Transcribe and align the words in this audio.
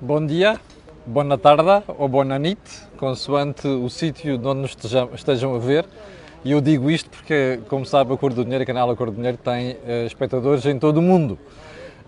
Bom 0.00 0.24
dia, 0.24 0.60
boa 1.04 1.36
tarde 1.36 1.84
ou 1.98 2.06
boa 2.06 2.24
noite, 2.24 2.86
consoante 2.96 3.66
o 3.66 3.90
sítio 3.90 4.38
de 4.38 4.46
onde 4.46 4.60
nos 4.60 4.70
estejam, 4.70 5.10
estejam 5.12 5.54
a 5.56 5.58
ver. 5.58 5.84
E 6.44 6.52
eu 6.52 6.60
digo 6.60 6.88
isto 6.88 7.10
porque, 7.10 7.58
como 7.68 7.84
sabe, 7.84 8.14
a 8.14 8.16
Cor 8.16 8.32
do 8.32 8.44
Dinheiro, 8.44 8.62
o 8.62 8.66
canal 8.66 8.88
A 8.88 8.96
Cor 8.96 9.10
do 9.10 9.16
Dinheiro, 9.16 9.36
tem 9.36 9.72
uh, 9.72 10.06
espectadores 10.06 10.64
em 10.66 10.78
todo 10.78 10.98
o 10.98 11.02
mundo. 11.02 11.36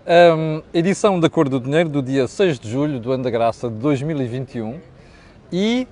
Um, 0.07 0.61
edição 0.73 1.19
da 1.19 1.29
Cor 1.29 1.49
do 1.49 1.59
Dinheiro 1.59 1.89
do 1.89 2.01
dia 2.01 2.29
6 2.29 2.61
de 2.61 2.71
julho 2.71 2.97
do 2.97 3.11
ano 3.11 3.25
da 3.25 3.29
graça 3.29 3.69
de 3.69 3.75
2021 3.75 4.79
e 5.51 5.85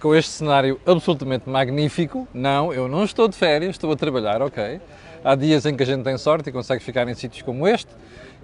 com 0.00 0.14
este 0.14 0.30
cenário 0.30 0.80
absolutamente 0.86 1.50
magnífico. 1.50 2.28
Não, 2.32 2.72
eu 2.72 2.86
não 2.86 3.02
estou 3.02 3.26
de 3.26 3.34
férias, 3.34 3.70
estou 3.70 3.90
a 3.90 3.96
trabalhar, 3.96 4.40
ok. 4.40 4.80
Há 5.24 5.34
dias 5.34 5.66
em 5.66 5.74
que 5.74 5.82
a 5.82 5.86
gente 5.86 6.04
tem 6.04 6.16
sorte 6.16 6.48
e 6.48 6.52
consegue 6.52 6.80
ficar 6.80 7.08
em 7.08 7.14
sítios 7.14 7.42
como 7.42 7.66
este 7.66 7.90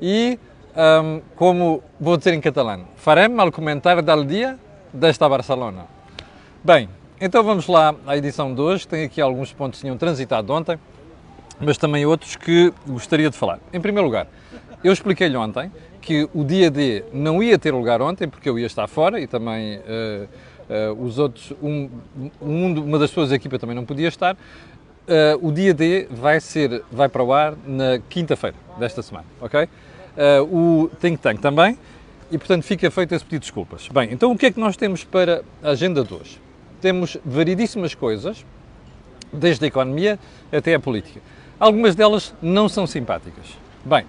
e 0.03 0.41
um, 0.81 1.21
como 1.37 1.83
vou 2.01 2.17
dizer 2.17 2.33
em 2.33 2.41
catalão, 2.41 2.87
farem 2.97 3.39
al 3.39 3.53
comentário 3.53 4.03
del 4.03 4.25
dia 4.25 4.59
desta 4.93 5.29
Barcelona. 5.29 5.85
Bem, 6.65 6.89
então 7.21 7.45
vamos 7.45 7.67
lá 7.67 7.95
à 8.07 8.17
edição 8.17 8.55
de 8.55 8.61
hoje. 8.61 8.89
Tem 8.89 9.05
aqui 9.05 9.21
alguns 9.21 9.53
pontos 9.53 9.79
que 9.79 9.85
tinham 9.85 9.99
transitado 9.99 10.51
ontem, 10.53 10.79
mas 11.61 11.77
também 11.77 12.07
outros 12.07 12.35
que 12.35 12.73
gostaria 12.87 13.29
de 13.29 13.37
falar. 13.37 13.59
Em 13.73 13.81
primeiro 13.81 14.07
lugar, 14.07 14.27
eu 14.83 14.93
expliquei-lhe 14.93 15.37
ontem 15.37 15.71
que 16.01 16.27
o 16.35 16.43
dia 16.43 16.71
D 16.71 17.05
não 17.13 17.43
ia 17.43 17.59
ter 17.59 17.73
lugar 17.73 18.01
ontem 18.01 18.27
porque 18.27 18.49
eu 18.49 18.59
ia 18.59 18.67
estar 18.67 18.89
fora 18.89 19.21
e 19.21 19.27
também 19.27 19.79
uh, 19.79 20.93
uh, 20.95 21.05
os 21.05 21.19
outros, 21.19 21.53
um, 21.63 21.91
um, 22.41 22.81
uma 22.81 22.99
das 22.99 23.11
pessoas 23.11 23.29
da 23.29 23.37
equipa 23.37 23.59
também 23.59 23.77
não 23.77 23.85
podia 23.85 24.09
estar. 24.09 24.35
Uh, 24.35 25.47
o 25.47 25.53
dia 25.53 25.75
D 25.75 26.07
vai 26.11 26.41
ser, 26.41 26.83
vai 26.91 27.09
para 27.09 27.23
o 27.23 27.33
ar 27.35 27.55
na 27.67 27.99
quinta-feira 28.09 28.57
desta 28.79 29.03
semana, 29.03 29.27
ok? 29.41 29.69
Uh, 30.21 30.85
o 30.85 30.91
Think 31.01 31.17
Tank 31.17 31.41
também, 31.41 31.79
e 32.31 32.37
portanto 32.37 32.63
fica 32.63 32.91
feito 32.91 33.15
esse 33.15 33.25
pedido 33.25 33.41
de 33.41 33.47
desculpas. 33.47 33.89
Bem, 33.89 34.11
então 34.13 34.31
o 34.31 34.37
que 34.37 34.45
é 34.45 34.51
que 34.51 34.61
nós 34.61 34.77
temos 34.77 35.03
para 35.03 35.43
a 35.63 35.71
agenda 35.71 36.05
de 36.05 36.13
hoje? 36.13 36.39
Temos 36.79 37.17
variedíssimas 37.25 37.95
coisas, 37.95 38.45
desde 39.33 39.65
a 39.65 39.69
economia 39.69 40.19
até 40.53 40.75
a 40.75 40.81
política. 40.81 41.23
Algumas 41.59 41.95
delas 41.95 42.35
não 42.43 42.69
são 42.69 42.87
simpáticas. 42.87 43.47
Bem, 43.83 44.05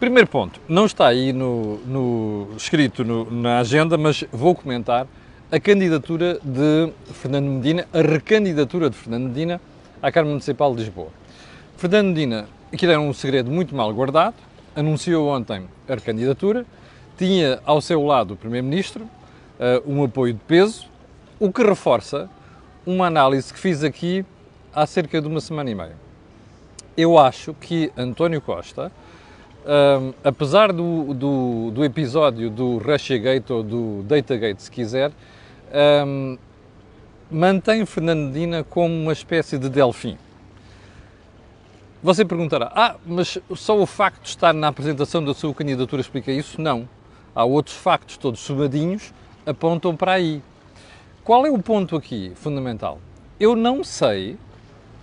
primeiro 0.00 0.28
ponto, 0.28 0.58
não 0.66 0.86
está 0.86 1.06
aí 1.06 1.30
no, 1.30 1.76
no 1.86 2.48
escrito 2.56 3.04
no, 3.04 3.30
na 3.30 3.58
agenda, 3.58 3.98
mas 3.98 4.24
vou 4.32 4.54
comentar 4.54 5.06
a 5.52 5.60
candidatura 5.60 6.38
de 6.42 6.90
Fernando 7.12 7.46
Medina, 7.46 7.86
a 7.92 8.00
recandidatura 8.00 8.88
de 8.88 8.96
Fernando 8.96 9.28
Medina 9.28 9.60
à 10.02 10.10
Câmara 10.10 10.30
Municipal 10.30 10.74
de 10.74 10.84
Lisboa. 10.84 11.08
Fernando 11.76 12.08
Medina, 12.08 12.48
aquilo 12.72 12.92
era 12.92 13.00
um 13.00 13.12
segredo 13.12 13.50
muito 13.50 13.74
mal 13.74 13.92
guardado, 13.92 14.47
anunciou 14.78 15.28
ontem 15.28 15.68
a 15.88 15.94
recandidatura, 15.94 16.64
tinha 17.16 17.60
ao 17.66 17.80
seu 17.80 18.04
lado 18.04 18.34
o 18.34 18.36
Primeiro-Ministro, 18.36 19.04
uh, 19.04 19.82
um 19.92 20.04
apoio 20.04 20.34
de 20.34 20.40
peso, 20.40 20.86
o 21.40 21.52
que 21.52 21.62
reforça 21.64 22.30
uma 22.86 23.06
análise 23.06 23.52
que 23.52 23.58
fiz 23.58 23.82
aqui 23.82 24.24
há 24.72 24.86
cerca 24.86 25.20
de 25.20 25.26
uma 25.26 25.40
semana 25.40 25.68
e 25.68 25.74
meia. 25.74 25.96
Eu 26.96 27.18
acho 27.18 27.54
que 27.54 27.92
António 27.96 28.40
Costa, 28.40 28.90
um, 29.64 30.08
eh, 30.10 30.14
apesar 30.24 30.72
do, 30.72 31.14
do, 31.14 31.70
do, 31.70 31.84
episódio 31.84 32.50
do 32.50 32.78
Russiagate 32.78 33.52
ou 33.52 33.62
do 33.62 34.02
Datagate, 34.02 34.62
se 34.62 34.70
quiser, 34.70 35.10
um, 36.04 36.34
eh, 36.34 36.38
mantém 37.30 37.84
Fernandina 37.86 38.64
como 38.64 38.92
uma 38.92 39.12
espécie 39.12 39.58
de 39.58 39.68
delfim. 39.68 40.16
Você 42.00 42.24
perguntará, 42.24 42.70
ah, 42.76 42.94
mas 43.04 43.38
só 43.56 43.76
o 43.76 43.84
facto 43.84 44.22
de 44.22 44.28
estar 44.28 44.52
na 44.52 44.68
apresentação 44.68 45.24
da 45.24 45.34
sua 45.34 45.52
candidatura 45.52 46.00
explica 46.00 46.30
isso? 46.30 46.60
Não. 46.60 46.88
Há 47.34 47.44
outros 47.44 47.76
factos, 47.76 48.16
todos 48.16 48.38
somadinhos, 48.38 49.12
apontam 49.44 49.96
para 49.96 50.12
aí. 50.12 50.40
Qual 51.24 51.44
é 51.44 51.50
o 51.50 51.58
ponto 51.58 51.96
aqui 51.96 52.32
fundamental? 52.36 53.00
Eu 53.40 53.56
não 53.56 53.82
sei 53.82 54.38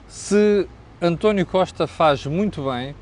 se 0.07 0.65
António 1.01 1.45
Costa 1.45 1.85
faz 1.85 2.25
muito 2.25 2.63
bem, 2.63 2.95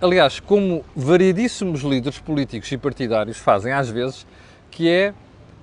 aliás, 0.00 0.40
como 0.40 0.84
variedíssimos 0.96 1.82
líderes 1.82 2.18
políticos 2.18 2.70
e 2.72 2.76
partidários 2.76 3.38
fazem 3.38 3.72
às 3.72 3.88
vezes, 3.88 4.26
que 4.72 4.88
é 4.88 5.14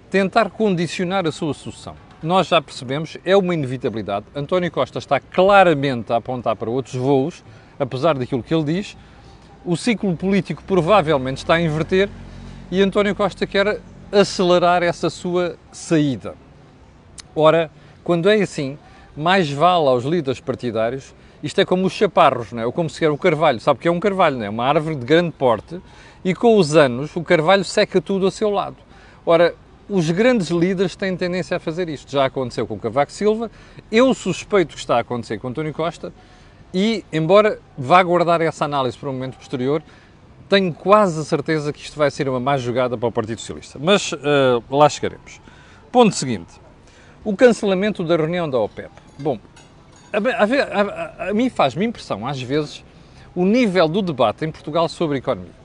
tentar 0.10 0.50
condicionar 0.52 1.28
a 1.28 1.34
sua 1.34 1.54
sucessão 1.54 2.05
nós 2.26 2.48
já 2.48 2.62
percebemos, 2.62 3.18
é 3.24 3.38
uma 3.38 3.54
inevitabilidade. 3.54 4.26
António 4.36 4.72
Costa 4.72 5.00
está 5.00 5.20
claramente 5.20 6.12
a 6.12 6.18
apontar 6.18 6.56
para 6.56 6.70
outros 6.70 6.96
voos, 6.96 7.44
apesar 7.80 8.18
daquilo 8.18 8.42
que 8.42 8.54
ele 8.54 8.64
diz. 8.64 8.98
O 9.64 9.78
ciclo 9.78 10.16
político 10.16 10.64
provavelmente 10.64 11.38
está 11.38 11.56
a 11.56 11.62
inverter 11.62 12.10
e 12.72 12.82
António 12.82 13.16
Costa 13.16 13.46
quer 13.46 13.80
acelerar 14.12 14.82
essa 14.84 15.10
sua 15.10 15.56
saída. 15.72 16.36
Ora, 17.36 17.70
quando 18.04 18.30
é 18.30 18.42
assim, 18.42 18.78
mais 19.16 19.50
vale 19.50 19.88
aos 19.88 20.04
líderes 20.04 20.40
partidários, 20.40 21.14
isto 21.44 21.62
é 21.62 21.66
como 21.66 21.86
os 21.86 21.94
chaparros, 21.94 22.52
não 22.52 22.62
é? 22.62 22.66
ou 22.66 22.72
como 22.72 22.90
se 22.90 23.00
quer 23.00 23.12
o 23.12 23.18
carvalho. 23.18 23.60
Sabe 23.60 23.80
que 23.80 23.88
é 23.88 23.92
um 23.92 24.00
carvalho? 24.00 24.38
Não 24.38 24.46
é? 24.46 24.50
Uma 24.50 24.66
árvore 24.66 24.96
de 24.96 25.06
grande 25.06 25.32
porte 25.32 25.80
e 26.24 26.34
com 26.34 26.58
os 26.58 26.76
anos 26.76 27.16
o 27.16 27.24
carvalho 27.24 27.64
seca 27.64 28.02
tudo 28.02 28.26
a 28.26 28.32
seu 28.32 28.50
lado. 28.50 28.78
Ora, 29.26 29.54
os 29.90 30.10
grandes 30.10 30.50
líderes 30.50 30.96
têm 30.96 31.16
tendência 31.16 31.58
a 31.58 31.60
fazer 31.60 31.90
isto. 31.90 32.12
Já 32.12 32.26
aconteceu 32.26 32.66
com 32.66 32.78
Cavaco 32.80 33.12
Silva, 33.12 33.52
eu 33.92 34.14
suspeito 34.14 34.74
que 34.74 34.80
está 34.80 34.98
a 34.98 35.00
acontecer 35.00 35.38
com 35.38 35.48
António 35.48 35.74
Costa 35.74 36.12
e, 36.74 37.06
embora 37.12 37.60
vá 37.78 38.02
guardar 38.02 38.42
essa 38.42 38.66
análise 38.66 38.98
para 38.98 39.10
um 39.10 39.14
momento 39.14 39.38
posterior, 39.38 39.82
tenho 40.50 40.74
quase 40.74 41.20
a 41.20 41.24
certeza 41.24 41.72
que 41.72 41.82
isto 41.82 41.98
vai 41.98 42.12
ser 42.12 42.28
uma 42.30 42.40
má 42.40 42.58
jogada 42.58 42.98
para 42.98 43.08
o 43.08 43.12
Partido 43.12 43.40
Socialista. 43.40 43.80
Mas 43.82 44.12
uh, 44.12 44.64
lá 44.70 44.90
chegaremos. 44.90 45.40
Ponto 45.92 46.14
seguinte: 46.14 46.54
o 47.24 47.36
cancelamento 47.36 48.04
da 48.04 48.16
reunião 48.16 48.50
da 48.50 48.60
OPEP. 48.60 48.92
Bom, 49.18 49.40
a, 50.12 50.18
a, 50.18 51.26
a, 51.26 51.30
a 51.30 51.34
mim 51.34 51.50
faz-me 51.50 51.86
impressão, 51.86 52.28
às 52.28 52.42
vezes, 52.42 52.84
o 53.34 53.46
nível 53.46 53.88
do 53.88 54.02
debate 54.02 54.46
em 54.46 54.52
Portugal 54.52 54.88
sobre 54.90 55.18
economia 55.18 55.65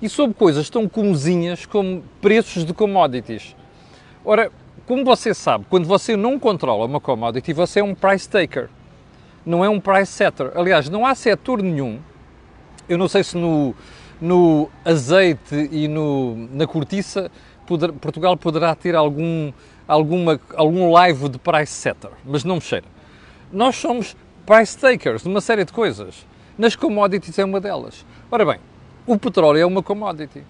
e 0.00 0.08
sobre 0.08 0.34
coisas 0.34 0.68
tão 0.68 0.88
comozinhas 0.88 1.66
como 1.66 2.02
preços 2.20 2.64
de 2.64 2.72
commodities. 2.72 3.54
Ora, 4.24 4.50
como 4.86 5.04
você 5.04 5.32
sabe, 5.32 5.64
quando 5.68 5.86
você 5.86 6.16
não 6.16 6.38
controla 6.38 6.84
uma 6.84 7.00
commodity, 7.00 7.52
você 7.52 7.80
é 7.80 7.84
um 7.84 7.94
price 7.94 8.28
taker, 8.28 8.68
não 9.44 9.64
é 9.64 9.68
um 9.68 9.80
price 9.80 10.12
setter. 10.12 10.52
Aliás, 10.54 10.88
não 10.88 11.06
há 11.06 11.14
setor 11.14 11.62
nenhum, 11.62 11.98
eu 12.88 12.98
não 12.98 13.08
sei 13.08 13.24
se 13.24 13.36
no, 13.36 13.74
no 14.20 14.68
azeite 14.84 15.68
e 15.72 15.88
no, 15.88 16.36
na 16.52 16.66
cortiça 16.66 17.30
poder, 17.66 17.92
Portugal 17.92 18.36
poderá 18.36 18.74
ter 18.74 18.94
algum, 18.94 19.52
alguma, 19.88 20.40
algum 20.54 20.92
live 20.92 21.28
de 21.28 21.38
price 21.38 21.72
setter, 21.72 22.10
mas 22.24 22.44
não 22.44 22.56
me 22.56 22.60
cheira. 22.60 22.86
Nós 23.50 23.76
somos 23.76 24.16
price 24.44 24.76
takers 24.76 25.22
de 25.22 25.28
uma 25.28 25.40
série 25.40 25.64
de 25.64 25.72
coisas. 25.72 26.26
Nas 26.58 26.76
commodities 26.76 27.38
é 27.38 27.44
uma 27.44 27.60
delas. 27.60 28.04
Ora 28.30 28.44
bem, 28.44 28.58
o 29.06 29.18
petróleo 29.18 29.58
é 29.58 29.66
uma 29.66 29.82
commodity. 29.82 30.42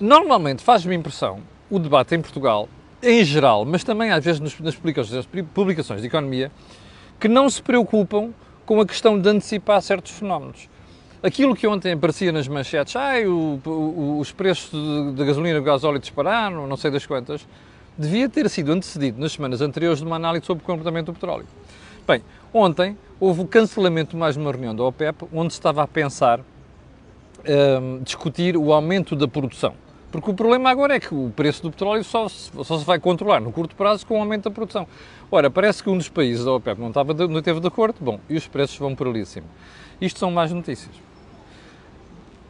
Normalmente 0.00 0.62
faz-me 0.62 0.94
impressão 0.94 1.40
o 1.70 1.78
debate 1.78 2.14
em 2.14 2.20
Portugal, 2.20 2.68
em 3.02 3.22
geral, 3.24 3.64
mas 3.64 3.84
também 3.84 4.10
às 4.10 4.24
vezes 4.24 4.40
nas 4.60 4.74
publicações 4.74 6.00
de 6.00 6.06
economia, 6.06 6.50
que 7.20 7.28
não 7.28 7.48
se 7.48 7.62
preocupam 7.62 8.30
com 8.64 8.80
a 8.80 8.86
questão 8.86 9.20
de 9.20 9.28
antecipar 9.28 9.80
certos 9.82 10.12
fenómenos. 10.12 10.68
Aquilo 11.22 11.54
que 11.54 11.66
ontem 11.66 11.92
aparecia 11.92 12.32
nas 12.32 12.48
manchetes, 12.48 12.96
ah, 12.96 13.14
o, 13.26 13.60
o, 13.64 14.18
os 14.20 14.30
preços 14.32 14.70
da 15.14 15.24
gasolina 15.24 15.56
e 15.56 15.60
do 15.60 15.64
gasóleo 15.64 15.98
dispararam, 15.98 16.66
não 16.66 16.76
sei 16.76 16.90
das 16.90 17.06
quantas, 17.06 17.46
devia 17.96 18.28
ter 18.28 18.48
sido 18.50 18.72
antecedido 18.72 19.20
nas 19.20 19.32
semanas 19.32 19.60
anteriores 19.60 20.00
de 20.00 20.04
uma 20.04 20.16
análise 20.16 20.44
sobre 20.44 20.62
o 20.62 20.66
comportamento 20.66 21.06
do 21.06 21.12
petróleo. 21.14 21.46
Bem, 22.06 22.22
ontem 22.52 22.98
houve 23.18 23.40
o 23.40 23.46
cancelamento 23.46 24.10
de 24.10 24.16
mais 24.16 24.36
uma 24.36 24.50
reunião 24.50 24.74
da 24.74 24.84
OPEP, 24.84 25.26
onde 25.32 25.52
se 25.52 25.58
estava 25.58 25.82
a 25.82 25.86
pensar 25.86 26.40
um, 27.46 27.96
ehm, 27.96 28.02
discutir 28.02 28.56
o 28.56 28.72
aumento 28.72 29.14
da 29.14 29.28
produção. 29.28 29.74
Porque 30.10 30.30
o 30.30 30.34
problema 30.34 30.70
agora 30.70 30.94
é 30.94 31.00
que 31.00 31.12
o 31.12 31.32
preço 31.34 31.60
do 31.62 31.72
petróleo 31.72 32.04
só, 32.04 32.28
só 32.28 32.78
se 32.78 32.84
vai 32.84 33.00
controlar 33.00 33.40
no 33.40 33.50
curto 33.50 33.74
prazo 33.74 34.06
com 34.06 34.16
o 34.16 34.20
aumento 34.20 34.44
da 34.44 34.50
produção. 34.50 34.86
Ora, 35.30 35.50
parece 35.50 35.82
que 35.82 35.90
um 35.90 35.98
dos 35.98 36.08
países 36.08 36.44
da 36.44 36.52
OPEP 36.52 36.80
não, 36.80 36.88
estava, 36.88 37.12
não 37.26 37.42
teve 37.42 37.58
de 37.58 37.66
acordo, 37.66 37.96
bom, 38.00 38.20
e 38.30 38.36
os 38.36 38.46
preços 38.46 38.78
vão 38.78 38.94
por 38.94 39.08
ali 39.08 39.22
acima. 39.22 39.46
Isto 40.00 40.20
são 40.20 40.30
más 40.30 40.52
notícias. 40.52 40.94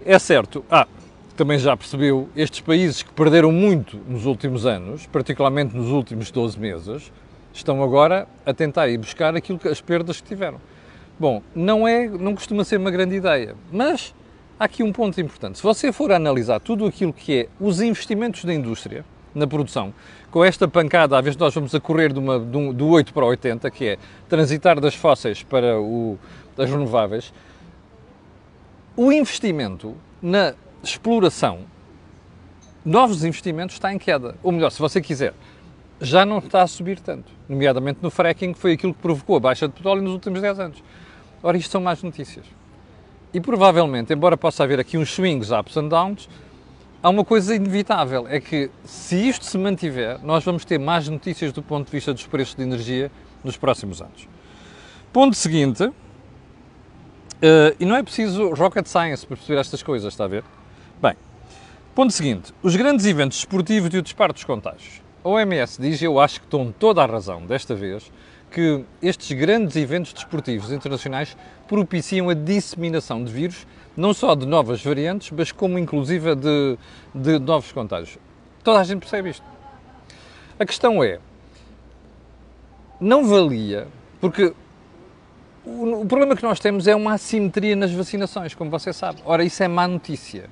É 0.05 0.19
certo, 0.19 0.63
ah, 0.71 0.87
também 1.35 1.59
já 1.59 1.75
percebeu, 1.75 2.29
estes 2.37 2.61
países 2.61 3.03
que 3.03 3.11
perderam 3.13 3.51
muito 3.51 3.97
nos 4.07 4.27
últimos 4.27 4.67
anos, 4.67 5.07
particularmente 5.07 5.75
nos 5.75 5.89
últimos 5.89 6.31
12 6.31 6.61
meses, 6.61 7.11
estão 7.55 7.83
agora 7.83 8.29
a 8.45 8.53
tentar 8.53 8.89
ir 8.89 8.99
buscar 8.99 9.35
aquilo 9.35 9.59
que, 9.59 9.69
as 9.69 9.81
perdas 9.81 10.21
que 10.21 10.29
tiveram. 10.29 10.61
Bom, 11.19 11.43
não 11.55 11.89
é, 11.89 12.07
não 12.07 12.35
costuma 12.35 12.63
ser 12.63 12.77
uma 12.77 12.91
grande 12.91 13.15
ideia, 13.15 13.57
mas 13.73 14.15
há 14.59 14.65
aqui 14.65 14.83
um 14.83 14.93
ponto 14.93 15.21
importante. 15.21 15.59
Se 15.59 15.63
você 15.63 15.93
for 15.93 16.13
analisar 16.13 16.61
tudo 16.61 16.87
aquilo 16.87 17.13
que 17.13 17.41
é 17.41 17.49
os 17.61 17.81
investimentos 17.81 18.45
da 18.45 18.55
indústria 18.55 19.05
na 19.35 19.47
produção, 19.47 19.93
com 20.31 20.45
esta 20.45 20.69
pancada, 20.69 21.19
às 21.19 21.25
vezes 21.25 21.39
nós 21.39 21.55
vamos 21.55 21.75
a 21.75 21.81
correr 21.81 22.13
de 22.13 22.19
uma, 22.19 22.39
de 22.39 22.57
um, 22.57 22.73
do 22.73 22.89
8 22.89 23.13
para 23.13 23.25
80, 23.27 23.71
que 23.71 23.87
é 23.87 23.99
transitar 24.29 24.81
das 24.81 24.95
fósseis 24.95 25.43
para 25.43 25.81
o, 25.81 26.19
das 26.57 26.71
renováveis, 26.71 27.33
o 28.97 29.11
investimento 29.11 29.97
na 30.23 30.55
exploração 30.83 31.61
novos 32.85 33.25
investimentos 33.25 33.77
está 33.77 33.93
em 33.93 33.99
queda. 33.99 34.37
Ou 34.43 34.53
melhor, 34.53 34.71
se 34.71 34.79
você 34.79 35.01
quiser, 35.01 35.33
já 36.01 36.27
não 36.27 36.39
está 36.39 36.63
a 36.63 36.67
subir 36.67 37.01
tanto. 37.01 37.33
Nomeadamente 37.49 38.01
no 38.03 38.11
fracking, 38.11 38.53
que 38.53 38.59
foi 38.59 38.73
aquilo 38.73 38.93
que 38.93 39.01
provocou 39.01 39.37
a 39.37 39.41
baixa 39.41 39.67
de 39.67 39.75
petróleo 39.75 40.03
nos 40.03 40.13
últimos 40.13 40.41
10 40.41 40.61
anos. 40.61 40.85
Ora, 41.43 41.57
isto 41.57 41.71
são 41.71 41.81
más 41.81 42.03
notícias. 42.03 42.45
E 43.35 43.41
provavelmente, 43.41 44.15
embora 44.15 44.37
possa 44.37 44.63
haver 44.63 44.81
aqui 44.81 44.97
uns 44.97 45.13
swings, 45.13 45.51
ups 45.51 45.77
and 45.77 45.89
downs, 45.89 46.29
há 47.03 47.11
uma 47.11 47.25
coisa 47.25 47.55
inevitável, 47.55 48.27
é 48.29 48.41
que 48.41 48.71
se 48.85 49.29
isto 49.29 49.45
se 49.45 49.59
mantiver, 49.59 50.21
nós 50.23 50.45
vamos 50.45 50.65
ter 50.65 50.79
más 50.79 51.09
notícias 51.09 51.53
do 51.53 51.61
ponto 51.61 51.87
de 51.87 51.93
vista 51.93 52.15
dos 52.15 52.27
preços 52.27 52.55
de 52.55 52.63
energia 52.63 53.11
nos 53.43 53.57
próximos 53.57 54.01
anos. 54.01 54.29
Ponto 55.13 55.37
seguinte, 55.37 55.93
Uh, 57.45 57.77
e 57.79 57.85
não 57.85 57.95
é 57.95 58.03
preciso 58.03 58.55
rocket 58.55 58.87
science 58.87 59.27
para 59.27 59.37
perceber 59.37 59.61
estas 59.61 59.83
coisas, 59.83 60.15
está 60.15 60.25
a 60.25 60.29
ver? 60.29 60.43
Bem, 61.03 61.15
ponto 61.95 62.11
seguinte: 62.11 62.55
os 62.63 62.75
grandes 62.75 63.05
eventos 63.05 63.37
esportivos 63.37 63.93
e 63.93 63.99
o 63.99 64.03
disparo 64.03 64.33
dos 64.33 64.45
contágios. 64.45 65.03
A 65.23 65.29
OMS 65.29 65.79
diz, 65.79 66.01
e 66.01 66.07
eu 66.07 66.19
acho 66.19 66.41
que 66.41 66.47
estão 66.47 66.73
toda 66.73 67.03
a 67.03 67.07
razão 67.07 67.45
desta 67.45 67.75
vez, 67.75 68.11
que 68.55 68.85
estes 69.03 69.37
grandes 69.37 69.75
eventos 69.75 70.13
desportivos 70.13 70.71
internacionais 70.71 71.37
propiciam 71.67 72.31
a 72.31 72.35
disseminação 72.35 73.25
de 73.25 73.33
vírus, 73.33 73.67
não 73.97 74.15
só 74.15 74.33
de 74.37 74.47
novas 74.47 74.81
variantes, 74.81 75.33
mas 75.33 75.51
como 75.51 75.77
inclusive 75.77 76.37
de, 76.37 76.79
de 77.13 77.41
novos 77.41 77.73
contágios. 77.73 78.17
Toda 78.63 78.79
a 78.79 78.85
gente 78.85 79.01
percebe 79.01 79.31
isto. 79.31 79.45
A 80.57 80.65
questão 80.65 81.03
é, 81.03 81.19
não 83.01 83.27
valia, 83.27 83.89
porque 84.21 84.55
o, 85.67 86.03
o, 86.03 86.07
problema 86.07 86.37
que 86.37 86.45
nós 86.45 86.61
temos 86.61 86.87
é 86.87 86.95
uma 86.95 87.15
assimetria 87.15 87.75
nas 87.75 87.91
vacinações, 87.91 88.55
como 88.55 88.71
você 88.71 88.93
sabe. 88.93 89.21
Ora, 89.25 89.43
isso 89.43 89.65
é 89.65 89.67
má 89.67 89.89
notícia. 89.89 90.49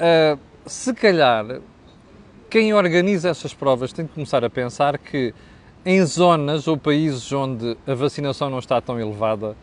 Uh, 0.00 0.36
se 0.66 0.92
calhar, 0.92 1.60
quem 2.50 2.74
organiza 2.74 3.28
essas 3.28 3.54
provas 3.54 3.92
tem 3.92 4.04
de 4.04 4.10
começar 4.10 4.44
a 4.44 4.50
pensar 4.50 4.98
que 4.98 5.32
em 5.84 6.04
zonas 6.04 6.68
ou 6.68 6.76
países 6.76 7.32
onde 7.32 7.76
a 7.86 7.94
vacinação 7.94 8.50
não 8.50 8.58
está 8.58 8.80
tão 8.80 9.00
elevada, 9.00 9.56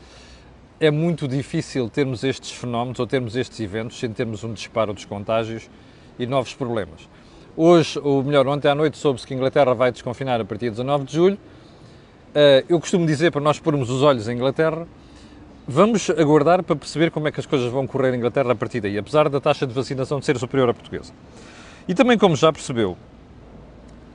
é 0.79 0.91
muito 0.91 1.27
difícil 1.27 1.89
termos 1.89 2.23
estes 2.23 2.51
fenómenos 2.51 2.99
ou 2.99 3.07
termos 3.07 3.35
estes 3.35 3.59
eventos 3.59 3.99
sem 3.99 4.11
termos 4.11 4.43
um 4.43 4.53
disparo 4.53 4.93
dos 4.93 5.05
contágios 5.05 5.69
e 6.17 6.25
novos 6.25 6.53
problemas. 6.53 7.07
Hoje, 7.55 7.99
ou 8.03 8.23
melhor, 8.23 8.47
ontem 8.47 8.67
à 8.67 8.75
noite 8.75 8.97
soube-se 8.97 9.25
que 9.25 9.33
a 9.33 9.37
Inglaterra 9.37 9.73
vai 9.73 9.91
desconfinar 9.91 10.39
a 10.39 10.45
partir 10.45 10.65
de 10.65 10.71
19 10.71 11.05
de 11.05 11.13
julho 11.13 11.39
eh, 12.39 12.63
eu 12.69 12.79
costumo 12.79 13.03
dizer 13.03 13.31
para 13.31 13.41
nós 13.41 13.59
pormos 13.59 13.89
os 13.89 14.03
olhos 14.03 14.27
em 14.27 14.35
Inglaterra, 14.35 14.87
vamos 15.67 16.07
aguardar 16.11 16.61
para 16.61 16.75
perceber 16.75 17.09
como 17.09 17.27
é 17.27 17.31
que 17.31 17.39
as 17.39 17.47
coisas 17.47 17.71
vão 17.71 17.87
correr 17.87 18.13
em 18.13 18.17
Inglaterra 18.17 18.51
a 18.51 18.55
partir 18.55 18.79
daí, 18.79 18.95
apesar 18.95 19.27
da 19.27 19.41
taxa 19.41 19.65
de 19.65 19.73
vacinação 19.73 20.21
ser 20.21 20.37
superior 20.37 20.69
à 20.69 20.73
portuguesa. 20.73 21.11
E 21.87 21.95
também, 21.95 22.15
como 22.15 22.35
já 22.35 22.53
percebeu, 22.53 22.95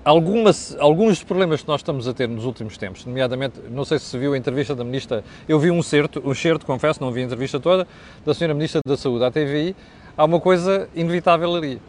algumas, 0.05 0.77
alguns 0.79 1.19
dos 1.19 1.25
problemas 1.25 1.63
que 1.63 1.69
nós 1.69 1.81
estamos 1.81 2.09
a 2.09 2.15
ter 2.15 2.29
nos 2.29 2.45
últimos 2.45 2.77
tempos, 2.77 3.05
nomeadamente, 3.05 3.61
não 3.71 3.85
sei 3.85 3.99
se 3.99 4.17
viu 4.19 4.35
a 4.35 4.39
entrevista 4.39 4.75
da 4.75 4.85
Ministra, 4.85 5.25
eu 5.49 5.59
vi 5.59 5.71
um 5.71 5.83
certo, 5.83 6.23
um 6.25 6.35
certo, 6.35 6.67
confesso, 6.67 7.01
não 7.01 7.11
vi 7.11 7.21
a 7.21 7.25
entrevista 7.25 7.61
toda, 7.61 7.87
da 8.25 8.35
Senhora 8.35 8.55
Ministra 8.55 8.81
da 8.87 8.97
Saúde 8.97 9.25
à 9.25 9.31
TVI, 9.31 9.77
há 10.17 10.25
uma 10.25 10.41
coisa 10.41 10.89
inevitável 10.95 11.55
ali, 11.55 11.81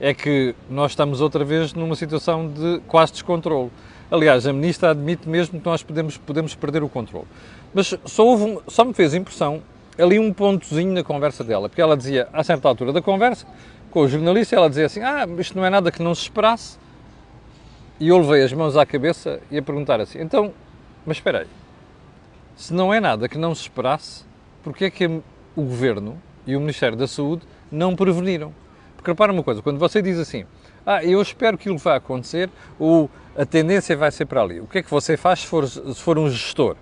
é 0.00 0.14
que 0.14 0.54
nós 0.70 0.92
estamos 0.92 1.20
outra 1.20 1.44
vez 1.44 1.72
numa 1.72 1.96
situação 1.96 2.48
de 2.48 2.80
quase 2.86 3.12
descontrole. 3.12 3.70
Aliás, 4.10 4.46
a 4.46 4.52
ministra 4.52 4.90
admite 4.90 5.28
mesmo 5.28 5.58
que 5.58 5.66
nós 5.66 5.82
podemos, 5.82 6.16
podemos 6.16 6.54
perder 6.54 6.82
o 6.82 6.88
controle. 6.88 7.26
Mas 7.74 7.94
só, 8.04 8.36
um, 8.36 8.60
só 8.68 8.84
me 8.84 8.92
fez 8.92 9.14
impressão 9.14 9.62
ali 9.98 10.18
um 10.18 10.32
pontozinho 10.32 10.92
na 10.92 11.02
conversa 11.02 11.42
dela, 11.42 11.68
porque 11.68 11.80
ela 11.80 11.96
dizia, 11.96 12.28
a 12.32 12.44
certa 12.44 12.68
altura 12.68 12.92
da 12.92 13.02
conversa, 13.02 13.46
com 13.90 14.00
o 14.00 14.08
jornalista, 14.08 14.54
ela 14.54 14.68
dizia 14.68 14.86
assim: 14.86 15.00
Ah, 15.00 15.26
isto 15.38 15.56
não 15.56 15.64
é 15.64 15.70
nada 15.70 15.90
que 15.90 16.02
não 16.02 16.14
se 16.14 16.22
esperasse. 16.22 16.76
E 17.98 18.08
eu 18.08 18.18
levei 18.18 18.42
as 18.42 18.52
mãos 18.52 18.76
à 18.76 18.84
cabeça 18.84 19.40
e 19.50 19.56
a 19.56 19.62
perguntar 19.62 20.00
assim: 20.00 20.20
Então, 20.20 20.52
mas 21.06 21.16
espera 21.16 21.40
aí, 21.40 21.46
se 22.56 22.74
não 22.74 22.92
é 22.92 23.00
nada 23.00 23.28
que 23.28 23.38
não 23.38 23.54
se 23.54 23.62
esperasse, 23.62 24.24
porquê 24.62 24.86
é 24.86 24.90
que 24.90 25.06
o 25.06 25.22
Governo 25.62 26.20
e 26.46 26.54
o 26.56 26.60
Ministério 26.60 26.96
da 26.96 27.06
Saúde 27.06 27.42
não 27.70 27.96
preveniram? 27.96 28.52
Porque 28.96 29.10
repara 29.10 29.32
uma 29.32 29.42
coisa, 29.42 29.62
quando 29.62 29.78
você 29.78 30.02
diz 30.02 30.18
assim, 30.18 30.44
ah, 30.84 31.02
eu 31.04 31.22
espero 31.22 31.56
que 31.56 31.62
aquilo 31.62 31.78
vai 31.78 31.96
acontecer, 31.96 32.50
ou 32.78 33.10
a 33.36 33.46
tendência 33.46 33.96
vai 33.96 34.10
ser 34.10 34.26
para 34.26 34.42
ali. 34.42 34.60
O 34.60 34.66
que 34.66 34.78
é 34.78 34.82
que 34.82 34.90
você 34.90 35.16
faz 35.16 35.40
se 35.40 35.46
for, 35.46 35.66
se 35.66 35.94
for 35.94 36.18
um 36.18 36.28
gestor 36.28 36.76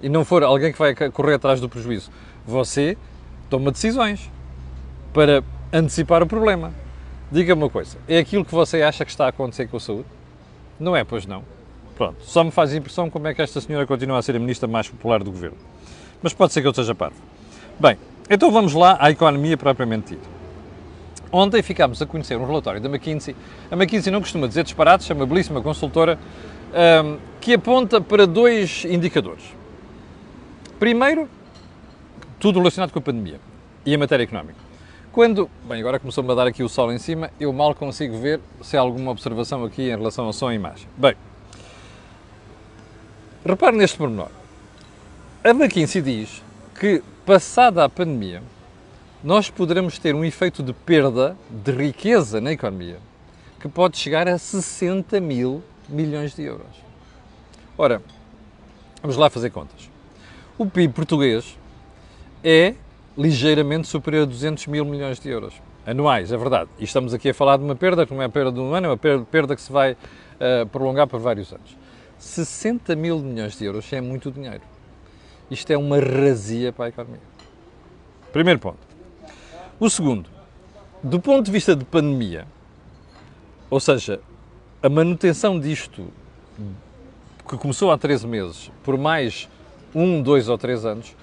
e 0.00 0.08
não 0.08 0.24
for 0.24 0.42
alguém 0.42 0.72
que 0.72 0.78
vai 0.78 0.94
correr 0.94 1.34
atrás 1.34 1.60
do 1.60 1.68
prejuízo? 1.68 2.10
Você 2.46 2.96
toma 3.50 3.70
decisões 3.70 4.30
para 5.12 5.42
antecipar 5.72 6.22
o 6.22 6.26
problema. 6.26 6.72
Diga-me 7.30 7.62
uma 7.62 7.70
coisa, 7.70 7.98
é 8.08 8.18
aquilo 8.18 8.44
que 8.44 8.54
você 8.54 8.82
acha 8.82 9.04
que 9.04 9.10
está 9.10 9.26
a 9.26 9.28
acontecer 9.28 9.68
com 9.68 9.76
a 9.76 9.80
saúde? 9.80 10.17
Não 10.78 10.94
é, 10.94 11.04
pois 11.04 11.26
não. 11.26 11.42
Pronto, 11.96 12.16
só 12.22 12.44
me 12.44 12.50
faz 12.50 12.72
impressão 12.72 13.10
como 13.10 13.26
é 13.26 13.34
que 13.34 13.42
esta 13.42 13.60
senhora 13.60 13.86
continua 13.86 14.18
a 14.18 14.22
ser 14.22 14.36
a 14.36 14.38
ministra 14.38 14.68
mais 14.68 14.88
popular 14.88 15.22
do 15.22 15.30
governo. 15.32 15.56
Mas 16.22 16.32
pode 16.32 16.52
ser 16.52 16.60
que 16.60 16.66
eu 16.66 16.70
esteja 16.70 16.94
parvo. 16.94 17.16
Bem, 17.78 17.98
então 18.30 18.50
vamos 18.52 18.72
lá 18.74 18.96
à 19.00 19.10
economia 19.10 19.56
propriamente 19.56 20.14
dita. 20.14 20.28
Ontem 21.30 21.62
ficámos 21.62 22.00
a 22.00 22.06
conhecer 22.06 22.36
um 22.36 22.46
relatório 22.46 22.80
da 22.80 22.88
McKinsey. 22.88 23.34
A 23.70 23.74
McKinsey 23.74 24.12
não 24.12 24.20
costuma 24.20 24.46
dizer 24.46 24.62
disparates, 24.62 25.10
é 25.10 25.14
uma 25.14 25.26
belíssima 25.26 25.60
consultora 25.60 26.18
um, 27.04 27.18
que 27.40 27.54
aponta 27.54 28.00
para 28.00 28.26
dois 28.26 28.84
indicadores. 28.84 29.44
Primeiro, 30.78 31.28
tudo 32.38 32.60
relacionado 32.60 32.92
com 32.92 32.98
a 32.98 33.02
pandemia 33.02 33.40
e 33.84 33.94
a 33.94 33.98
matéria 33.98 34.22
económica. 34.22 34.67
Quando, 35.12 35.50
bem, 35.66 35.80
agora 35.80 35.98
começou-me 35.98 36.30
a 36.30 36.34
dar 36.34 36.46
aqui 36.46 36.62
o 36.62 36.68
sol 36.68 36.92
em 36.92 36.98
cima, 36.98 37.30
eu 37.40 37.52
mal 37.52 37.74
consigo 37.74 38.18
ver 38.18 38.40
se 38.62 38.76
há 38.76 38.80
alguma 38.80 39.10
observação 39.10 39.64
aqui 39.64 39.82
em 39.82 39.96
relação 39.96 40.26
ao 40.26 40.32
som 40.32 40.52
e 40.52 40.54
imagem. 40.54 40.86
Bem, 40.96 41.14
repare 43.44 43.76
neste 43.76 43.96
pormenor. 43.96 44.28
A 45.42 45.50
McKinsey 45.50 46.02
diz 46.02 46.42
que, 46.78 47.02
passada 47.24 47.84
a 47.84 47.88
pandemia, 47.88 48.42
nós 49.24 49.48
poderemos 49.50 49.98
ter 49.98 50.14
um 50.14 50.24
efeito 50.24 50.62
de 50.62 50.72
perda 50.72 51.36
de 51.50 51.72
riqueza 51.72 52.40
na 52.40 52.52
economia 52.52 52.98
que 53.58 53.68
pode 53.68 53.96
chegar 53.96 54.28
a 54.28 54.38
60 54.38 55.20
mil 55.20 55.62
milhões 55.88 56.34
de 56.34 56.42
euros. 56.42 56.66
Ora, 57.76 58.02
vamos 59.00 59.16
lá 59.16 59.30
fazer 59.30 59.50
contas. 59.50 59.90
O 60.56 60.66
PIB 60.66 60.92
português 60.92 61.56
é 62.44 62.74
ligeiramente 63.18 63.88
superior 63.88 64.22
a 64.22 64.26
200 64.26 64.68
mil 64.68 64.84
milhões 64.84 65.18
de 65.18 65.28
euros 65.28 65.52
anuais, 65.84 66.30
é 66.30 66.36
verdade. 66.36 66.70
E 66.78 66.84
estamos 66.84 67.12
aqui 67.12 67.30
a 67.30 67.34
falar 67.34 67.56
de 67.56 67.64
uma 67.64 67.74
perda 67.74 68.06
que 68.06 68.14
não 68.14 68.22
é 68.22 68.26
a 68.26 68.28
perda 68.28 68.52
de 68.52 68.60
um 68.60 68.72
ano, 68.72 68.86
é 68.86 68.90
uma 68.90 69.24
perda 69.24 69.56
que 69.56 69.60
se 69.60 69.72
vai 69.72 69.92
uh, 69.92 70.66
prolongar 70.70 71.08
por 71.08 71.18
vários 71.18 71.52
anos. 71.52 71.76
60 72.16 72.94
mil 72.94 73.18
milhões 73.18 73.58
de 73.58 73.64
euros 73.64 73.92
é 73.92 74.00
muito 74.00 74.30
dinheiro. 74.30 74.62
Isto 75.50 75.72
é 75.72 75.76
uma 75.76 75.98
razia 75.98 76.72
para 76.72 76.84
a 76.84 76.88
economia. 76.90 77.20
Primeiro 78.32 78.60
ponto. 78.60 78.78
O 79.80 79.90
segundo, 79.90 80.28
do 81.02 81.18
ponto 81.18 81.44
de 81.44 81.50
vista 81.50 81.74
de 81.74 81.84
pandemia, 81.84 82.46
ou 83.68 83.80
seja, 83.80 84.20
a 84.80 84.88
manutenção 84.88 85.58
disto, 85.58 86.06
que 87.48 87.56
começou 87.56 87.90
há 87.90 87.98
13 87.98 88.26
meses, 88.28 88.70
por 88.84 88.96
mais 88.96 89.48
um, 89.94 90.22
dois 90.22 90.48
ou 90.48 90.56
três 90.56 90.84
anos, 90.84 91.16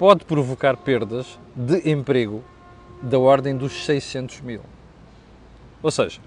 pode 0.00 0.24
provocar 0.24 0.78
perdas 0.78 1.38
de 1.54 1.90
emprego 1.90 2.42
da 3.02 3.18
ordem 3.18 3.54
dos 3.54 3.84
600 3.84 4.40
mil. 4.40 4.62
Ou 5.82 5.90
seja, 5.90 6.18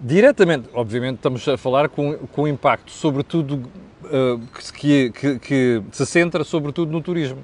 diretamente, 0.00 0.68
obviamente, 0.74 1.14
estamos 1.14 1.46
a 1.46 1.56
falar 1.56 1.88
com, 1.88 2.14
com 2.32 2.48
impacto, 2.48 2.90
sobretudo, 2.90 3.70
uh, 4.02 4.40
que, 4.74 5.10
que, 5.12 5.38
que 5.38 5.82
se 5.92 6.04
centra 6.06 6.42
sobretudo 6.42 6.90
no 6.90 7.00
turismo 7.00 7.38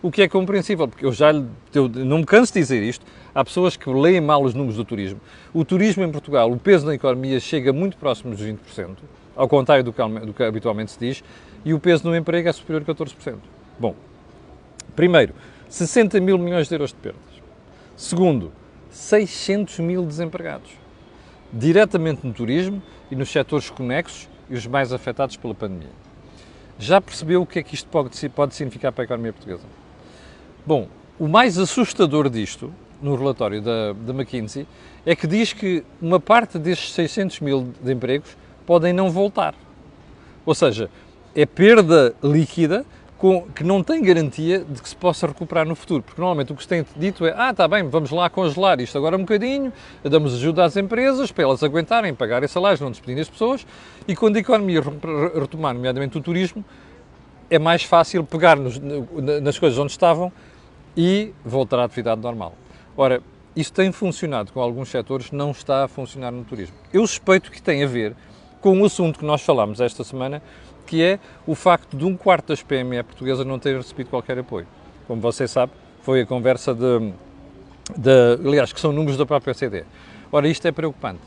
o 0.00 0.10
que 0.10 0.22
é 0.22 0.28
compreensível, 0.28 0.88
porque 0.88 1.04
eu 1.04 1.12
já 1.12 1.32
eu 1.74 1.86
não 1.86 2.18
me 2.18 2.24
canso 2.24 2.54
de 2.54 2.60
dizer 2.60 2.82
isto, 2.82 3.04
há 3.34 3.44
pessoas 3.44 3.76
que 3.76 3.90
leem 3.90 4.22
mal 4.22 4.42
os 4.42 4.54
números 4.54 4.76
do 4.76 4.86
turismo. 4.86 5.20
O 5.52 5.66
turismo 5.66 6.02
em 6.02 6.10
Portugal, 6.10 6.50
o 6.50 6.58
peso 6.58 6.86
na 6.86 6.94
economia 6.94 7.38
chega 7.40 7.74
muito 7.74 7.98
próximo 7.98 8.34
dos 8.34 8.42
20%, 8.42 8.96
ao 9.36 9.48
contrário 9.48 9.84
do 9.84 9.92
que, 9.92 10.02
do 10.02 10.32
que 10.32 10.42
habitualmente 10.42 10.92
se 10.92 10.98
diz, 10.98 11.24
e 11.62 11.74
o 11.74 11.78
peso 11.78 12.08
no 12.08 12.16
emprego 12.16 12.48
é 12.48 12.52
superior 12.52 12.82
a 12.88 12.94
14%. 12.94 13.36
Bom, 13.78 13.94
primeiro, 14.94 15.34
60 15.68 16.20
mil 16.20 16.38
milhões 16.38 16.68
de 16.68 16.74
euros 16.74 16.90
de 16.90 16.96
perdas. 16.96 17.22
Segundo, 17.96 18.52
600 18.90 19.78
mil 19.80 20.04
desempregados, 20.04 20.70
diretamente 21.52 22.26
no 22.26 22.32
turismo 22.32 22.82
e 23.10 23.16
nos 23.16 23.30
setores 23.30 23.70
conexos 23.70 24.28
e 24.48 24.54
os 24.54 24.66
mais 24.66 24.92
afetados 24.92 25.36
pela 25.36 25.54
pandemia. 25.54 25.90
Já 26.78 27.00
percebeu 27.00 27.42
o 27.42 27.46
que 27.46 27.58
é 27.58 27.62
que 27.62 27.74
isto 27.74 27.88
pode, 27.88 28.28
pode 28.30 28.54
significar 28.54 28.92
para 28.92 29.02
a 29.02 29.06
economia 29.06 29.32
portuguesa? 29.32 29.64
Bom, 30.66 30.88
o 31.18 31.28
mais 31.28 31.58
assustador 31.58 32.28
disto, 32.28 32.72
no 33.00 33.14
relatório 33.14 33.60
da, 33.60 33.92
da 33.92 34.12
McKinsey, 34.12 34.66
é 35.06 35.14
que 35.14 35.26
diz 35.26 35.52
que 35.52 35.84
uma 36.00 36.18
parte 36.18 36.58
destes 36.58 36.92
600 36.92 37.40
mil 37.40 37.72
de 37.82 37.92
empregos 37.92 38.36
podem 38.66 38.92
não 38.92 39.10
voltar. 39.10 39.54
Ou 40.44 40.54
seja, 40.54 40.90
é 41.34 41.46
perda 41.46 42.14
líquida 42.22 42.84
com, 43.24 43.40
que 43.54 43.64
não 43.64 43.82
tem 43.82 44.02
garantia 44.02 44.58
de 44.58 44.82
que 44.82 44.86
se 44.86 44.94
possa 44.94 45.26
recuperar 45.26 45.66
no 45.66 45.74
futuro. 45.74 46.02
Porque 46.02 46.20
normalmente 46.20 46.52
o 46.52 46.54
que 46.54 46.60
se 46.60 46.68
tem 46.68 46.84
dito 46.94 47.24
é: 47.24 47.32
ah, 47.34 47.52
está 47.52 47.66
bem, 47.66 47.88
vamos 47.88 48.10
lá 48.10 48.28
congelar 48.28 48.78
isto 48.82 48.98
agora 48.98 49.16
um 49.16 49.20
bocadinho, 49.20 49.72
damos 50.02 50.34
ajuda 50.34 50.62
às 50.62 50.76
empresas 50.76 51.32
para 51.32 51.44
elas 51.44 51.62
aguentarem, 51.62 52.14
pagarem 52.14 52.46
salários, 52.46 52.82
não 52.82 52.90
despedirem 52.90 53.22
as 53.22 53.30
pessoas, 53.30 53.66
e 54.06 54.14
quando 54.14 54.36
a 54.36 54.40
economia 54.40 54.82
retomar, 55.40 55.72
nomeadamente 55.72 56.18
o 56.18 56.20
turismo, 56.20 56.62
é 57.48 57.58
mais 57.58 57.82
fácil 57.82 58.24
pegar 58.24 58.56
nos, 58.56 58.78
nas 58.78 59.58
coisas 59.58 59.78
onde 59.78 59.92
estavam 59.92 60.30
e 60.94 61.32
voltar 61.42 61.78
à 61.78 61.84
atividade 61.84 62.20
normal. 62.20 62.52
Ora, 62.94 63.22
isso 63.56 63.72
tem 63.72 63.90
funcionado 63.90 64.52
com 64.52 64.60
alguns 64.60 64.90
setores, 64.90 65.30
não 65.30 65.50
está 65.52 65.84
a 65.84 65.88
funcionar 65.88 66.30
no 66.30 66.44
turismo. 66.44 66.76
Eu 66.92 67.06
suspeito 67.06 67.50
que 67.50 67.62
tem 67.62 67.82
a 67.82 67.86
ver 67.86 68.14
com 68.60 68.82
o 68.82 68.84
assunto 68.84 69.18
que 69.18 69.24
nós 69.24 69.40
falámos 69.40 69.80
esta 69.80 70.04
semana, 70.04 70.42
que 70.86 71.02
é 71.02 71.18
o 71.46 71.54
facto 71.54 71.96
de 71.96 72.04
um 72.04 72.16
quarto 72.16 72.48
das 72.48 72.62
PME 72.62 73.02
portuguesas 73.02 73.46
não 73.46 73.58
ter 73.58 73.76
recebido 73.76 74.10
qualquer 74.10 74.38
apoio. 74.38 74.66
Como 75.06 75.20
você 75.20 75.46
sabe, 75.48 75.72
foi 76.02 76.20
a 76.22 76.26
conversa 76.26 76.74
de, 76.74 77.12
de 77.96 78.46
aliás, 78.46 78.72
que 78.72 78.80
são 78.80 78.92
números 78.92 79.16
da 79.16 79.26
própria 79.26 79.52
OCDE. 79.52 79.84
Ora, 80.30 80.48
isto 80.48 80.66
é 80.66 80.72
preocupante. 80.72 81.20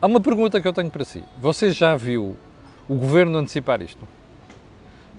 Há 0.00 0.06
uma 0.06 0.20
pergunta 0.20 0.60
que 0.60 0.68
eu 0.68 0.72
tenho 0.72 0.90
para 0.90 1.04
si. 1.04 1.24
Você 1.40 1.70
já 1.70 1.96
viu 1.96 2.36
o 2.88 2.94
governo 2.94 3.38
antecipar 3.38 3.82
isto? 3.82 4.06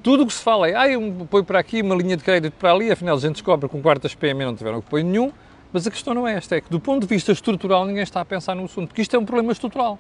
Tudo 0.02 0.24
o 0.24 0.28
que 0.28 0.34
se 0.34 0.42
fala 0.42 0.70
é, 0.70 0.96
ah, 0.96 0.98
um 0.98 1.24
apoio 1.24 1.44
para 1.44 1.60
aqui, 1.60 1.82
uma 1.82 1.96
linha 1.96 2.16
de 2.16 2.24
crédito 2.24 2.54
para 2.54 2.72
ali, 2.72 2.90
afinal 2.90 3.18
a 3.18 3.20
gente 3.20 3.34
descobre 3.34 3.68
que 3.68 3.76
um 3.76 3.82
quarto 3.82 4.04
das 4.04 4.16
PME 4.16 4.46
não 4.46 4.56
tiveram 4.56 4.78
apoio 4.78 5.04
nenhum, 5.04 5.32
mas 5.74 5.86
a 5.86 5.92
questão 5.92 6.14
não 6.14 6.26
é 6.26 6.36
esta, 6.36 6.56
é 6.56 6.62
que 6.62 6.70
do 6.70 6.80
ponto 6.80 7.02
de 7.02 7.08
vista 7.08 7.32
estrutural 7.32 7.86
ninguém 7.86 8.04
está 8.04 8.22
a 8.22 8.26
pensar 8.26 8.56
no 8.56 8.64
assunto, 8.64 8.88
porque 8.88 9.02
isto 9.02 9.16
é 9.16 9.20
um 9.20 9.26
problema 9.26 9.52
estrutural. 9.52 10.00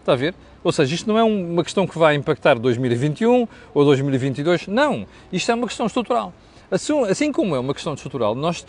Está 0.00 0.12
a 0.12 0.16
ver? 0.16 0.34
Ou 0.66 0.72
seja, 0.72 0.96
isto 0.96 1.06
não 1.06 1.16
é 1.16 1.22
uma 1.22 1.62
questão 1.62 1.86
que 1.86 1.96
vai 1.96 2.16
impactar 2.16 2.58
2021 2.58 3.46
ou 3.72 3.84
2022, 3.84 4.66
não. 4.66 5.06
Isto 5.32 5.52
é 5.52 5.54
uma 5.54 5.68
questão 5.68 5.86
estrutural. 5.86 6.34
Assim, 6.68 7.04
assim 7.04 7.30
como 7.30 7.54
é 7.54 7.60
uma 7.60 7.72
questão 7.72 7.94
estrutural, 7.94 8.34
nós 8.34 8.66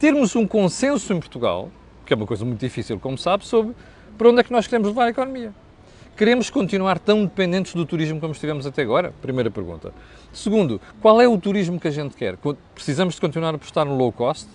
termos 0.00 0.34
um 0.34 0.48
consenso 0.48 1.12
em 1.12 1.20
Portugal, 1.20 1.70
que 2.04 2.12
é 2.12 2.16
uma 2.16 2.26
coisa 2.26 2.44
muito 2.44 2.58
difícil, 2.58 2.98
como 2.98 3.16
sabe, 3.16 3.46
sobre 3.46 3.72
para 4.18 4.28
onde 4.28 4.40
é 4.40 4.42
que 4.42 4.50
nós 4.50 4.66
queremos 4.66 4.88
levar 4.88 5.04
a 5.04 5.10
economia. 5.10 5.54
Queremos 6.16 6.50
continuar 6.50 6.98
tão 6.98 7.22
dependentes 7.22 7.72
do 7.72 7.86
turismo 7.86 8.18
como 8.18 8.32
estivemos 8.32 8.66
até 8.66 8.82
agora? 8.82 9.14
Primeira 9.22 9.48
pergunta. 9.48 9.94
Segundo, 10.32 10.80
qual 11.00 11.20
é 11.20 11.28
o 11.28 11.38
turismo 11.38 11.78
que 11.78 11.86
a 11.86 11.92
gente 11.92 12.16
quer? 12.16 12.36
Precisamos 12.74 13.14
de 13.14 13.20
continuar 13.20 13.50
a 13.50 13.54
apostar 13.54 13.86
no 13.86 13.96
low 13.96 14.10
cost? 14.10 14.48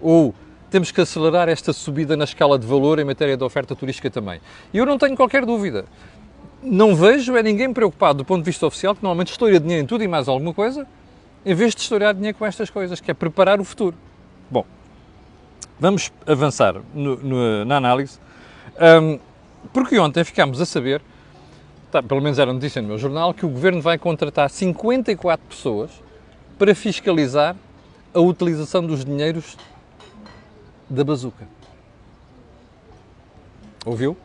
Ou 0.00 0.32
temos 0.70 0.92
que 0.92 1.00
acelerar 1.00 1.48
esta 1.48 1.72
subida 1.72 2.16
na 2.16 2.22
escala 2.22 2.56
de 2.56 2.64
valor 2.64 3.00
em 3.00 3.04
matéria 3.04 3.36
de 3.36 3.42
oferta 3.42 3.74
turística 3.74 4.08
também? 4.08 4.40
E 4.72 4.78
eu 4.78 4.86
não 4.86 4.96
tenho 4.96 5.16
qualquer 5.16 5.44
dúvida. 5.44 5.84
Não 6.62 6.94
vejo 6.94 7.36
é 7.36 7.42
ninguém 7.42 7.72
preocupado 7.72 8.18
do 8.18 8.24
ponto 8.24 8.42
de 8.42 8.50
vista 8.50 8.66
oficial, 8.66 8.94
que 8.94 9.02
normalmente 9.02 9.32
estoura 9.32 9.58
dinheiro 9.58 9.82
em 9.82 9.86
tudo 9.86 10.04
e 10.04 10.08
mais 10.08 10.28
alguma 10.28 10.52
coisa, 10.52 10.86
em 11.44 11.54
vez 11.54 11.74
de 11.74 11.80
estourar 11.80 12.14
dinheiro 12.14 12.36
com 12.36 12.44
estas 12.44 12.68
coisas, 12.68 13.00
que 13.00 13.10
é 13.10 13.14
preparar 13.14 13.60
o 13.60 13.64
futuro. 13.64 13.96
Bom, 14.50 14.66
vamos 15.78 16.12
avançar 16.26 16.76
no, 16.92 17.16
no, 17.16 17.64
na 17.64 17.76
análise. 17.76 18.18
Um, 18.78 19.18
porque 19.72 19.98
ontem 19.98 20.22
ficámos 20.22 20.60
a 20.60 20.66
saber, 20.66 21.00
tá, 21.90 22.02
pelo 22.02 22.20
menos 22.20 22.38
era 22.38 22.52
notícia 22.52 22.82
no 22.82 22.88
meu 22.88 22.98
jornal, 22.98 23.32
que 23.32 23.46
o 23.46 23.48
governo 23.48 23.80
vai 23.80 23.96
contratar 23.96 24.50
54 24.50 25.46
pessoas 25.48 25.90
para 26.58 26.74
fiscalizar 26.74 27.56
a 28.12 28.20
utilização 28.20 28.84
dos 28.84 29.02
dinheiros 29.02 29.56
da 30.90 31.04
bazuca. 31.04 31.48
Ouviu? 33.86 34.16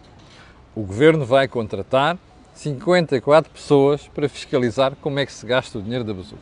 O 0.75 0.81
governo 0.81 1.25
vai 1.25 1.47
contratar 1.47 2.17
54 2.53 3.49
pessoas 3.49 4.09
para 4.09 4.27
fiscalizar 4.27 4.93
como 5.01 5.19
é 5.19 5.25
que 5.25 5.31
se 5.31 5.45
gasta 5.45 5.79
o 5.79 5.81
dinheiro 5.81 6.03
da 6.03 6.13
bazuca. 6.13 6.41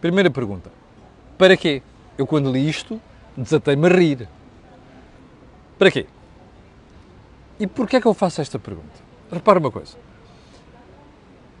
Primeira 0.00 0.30
pergunta: 0.30 0.70
para 1.36 1.56
quê? 1.56 1.82
Eu, 2.16 2.26
quando 2.26 2.52
li 2.52 2.68
isto, 2.68 3.00
desatei-me 3.36 3.86
a 3.86 3.90
rir. 3.90 4.28
Para 5.76 5.90
quê? 5.90 6.06
E 7.58 7.66
porquê 7.66 7.96
é 7.96 8.00
que 8.00 8.06
eu 8.06 8.14
faço 8.14 8.40
esta 8.40 8.58
pergunta? 8.58 9.00
Repara 9.30 9.58
uma 9.58 9.70
coisa. 9.70 9.96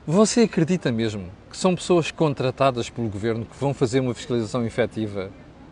Você 0.06 0.42
acredita 0.42 0.92
mesmo 0.92 1.30
que 1.50 1.56
são 1.56 1.74
pessoas 1.74 2.10
contratadas 2.10 2.90
pelo 2.90 3.08
governo 3.08 3.44
que 3.44 3.56
vão 3.56 3.72
fazer 3.72 4.00
uma 4.00 4.14
fiscalização 4.14 4.64
efetiva 4.64 5.30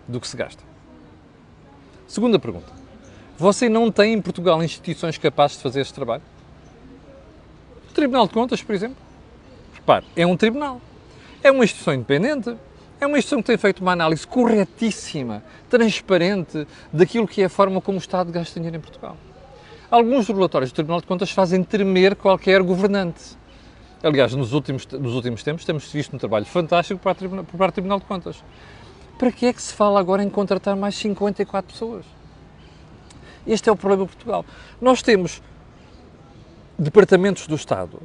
do 0.08 0.20
que 0.20 0.26
se 0.26 0.37
gasta? 0.37 0.62
Segunda 2.06 2.38
pergunta. 2.38 2.79
Você 3.40 3.70
não 3.70 3.90
tem 3.90 4.12
em 4.12 4.20
Portugal 4.20 4.62
instituições 4.62 5.16
capazes 5.16 5.56
de 5.56 5.62
fazer 5.62 5.80
este 5.80 5.94
trabalho? 5.94 6.23
O 7.88 7.94
Tribunal 7.94 8.26
de 8.26 8.35
Contas, 8.35 8.62
por 8.62 8.75
exemplo. 8.75 8.99
Repare, 9.73 10.04
é 10.14 10.26
um 10.26 10.37
tribunal. 10.37 10.78
É 11.42 11.50
uma 11.50 11.64
instituição 11.64 11.94
independente. 11.94 12.54
É 13.00 13.06
uma 13.06 13.16
instituição 13.16 13.40
que 13.40 13.47
tem 13.47 13.56
feito 13.56 13.80
uma 13.80 13.92
análise 13.92 14.26
corretíssima, 14.26 15.42
transparente, 15.70 16.66
daquilo 16.92 17.26
que 17.26 17.40
é 17.40 17.47
a 17.47 17.49
forma 17.49 17.80
como 17.80 17.97
o 17.97 17.99
Estado 17.99 18.30
gasta 18.30 18.61
dinheiro 18.61 18.76
em 18.76 18.80
Portugal. 18.80 19.16
Alguns 19.90 20.28
relatórios 20.28 20.70
do 20.70 20.75
Tribunal 20.75 21.00
de 21.00 21.06
Contas 21.06 21.30
fazem 21.30 21.64
tremer 21.64 22.16
qualquer 22.16 22.62
governante. 22.62 23.38
Aliás, 24.02 24.35
nos 24.35 24.52
últimos, 24.52 24.87
nos 24.87 25.14
últimos 25.14 25.42
tempos 25.42 25.64
temos 25.64 25.90
visto 25.90 26.14
um 26.14 26.18
trabalho 26.18 26.44
fantástico 26.44 27.00
por 27.00 27.04
parte 27.04 27.25
do 27.25 27.73
Tribunal 27.73 28.00
de 28.00 28.04
Contas. 28.04 28.44
Para 29.16 29.32
que 29.32 29.47
é 29.47 29.52
que 29.54 29.62
se 29.62 29.73
fala 29.73 29.99
agora 29.99 30.23
em 30.23 30.28
contratar 30.28 30.76
mais 30.76 30.94
54 30.94 31.73
pessoas? 31.73 32.19
Este 33.47 33.68
é 33.68 33.73
o 33.73 33.76
problema 33.76 34.04
de 34.04 34.11
Portugal. 34.11 34.44
Nós 34.80 35.02
temos 35.02 35.42
departamentos 36.78 37.47
do 37.47 37.54
Estado, 37.54 38.00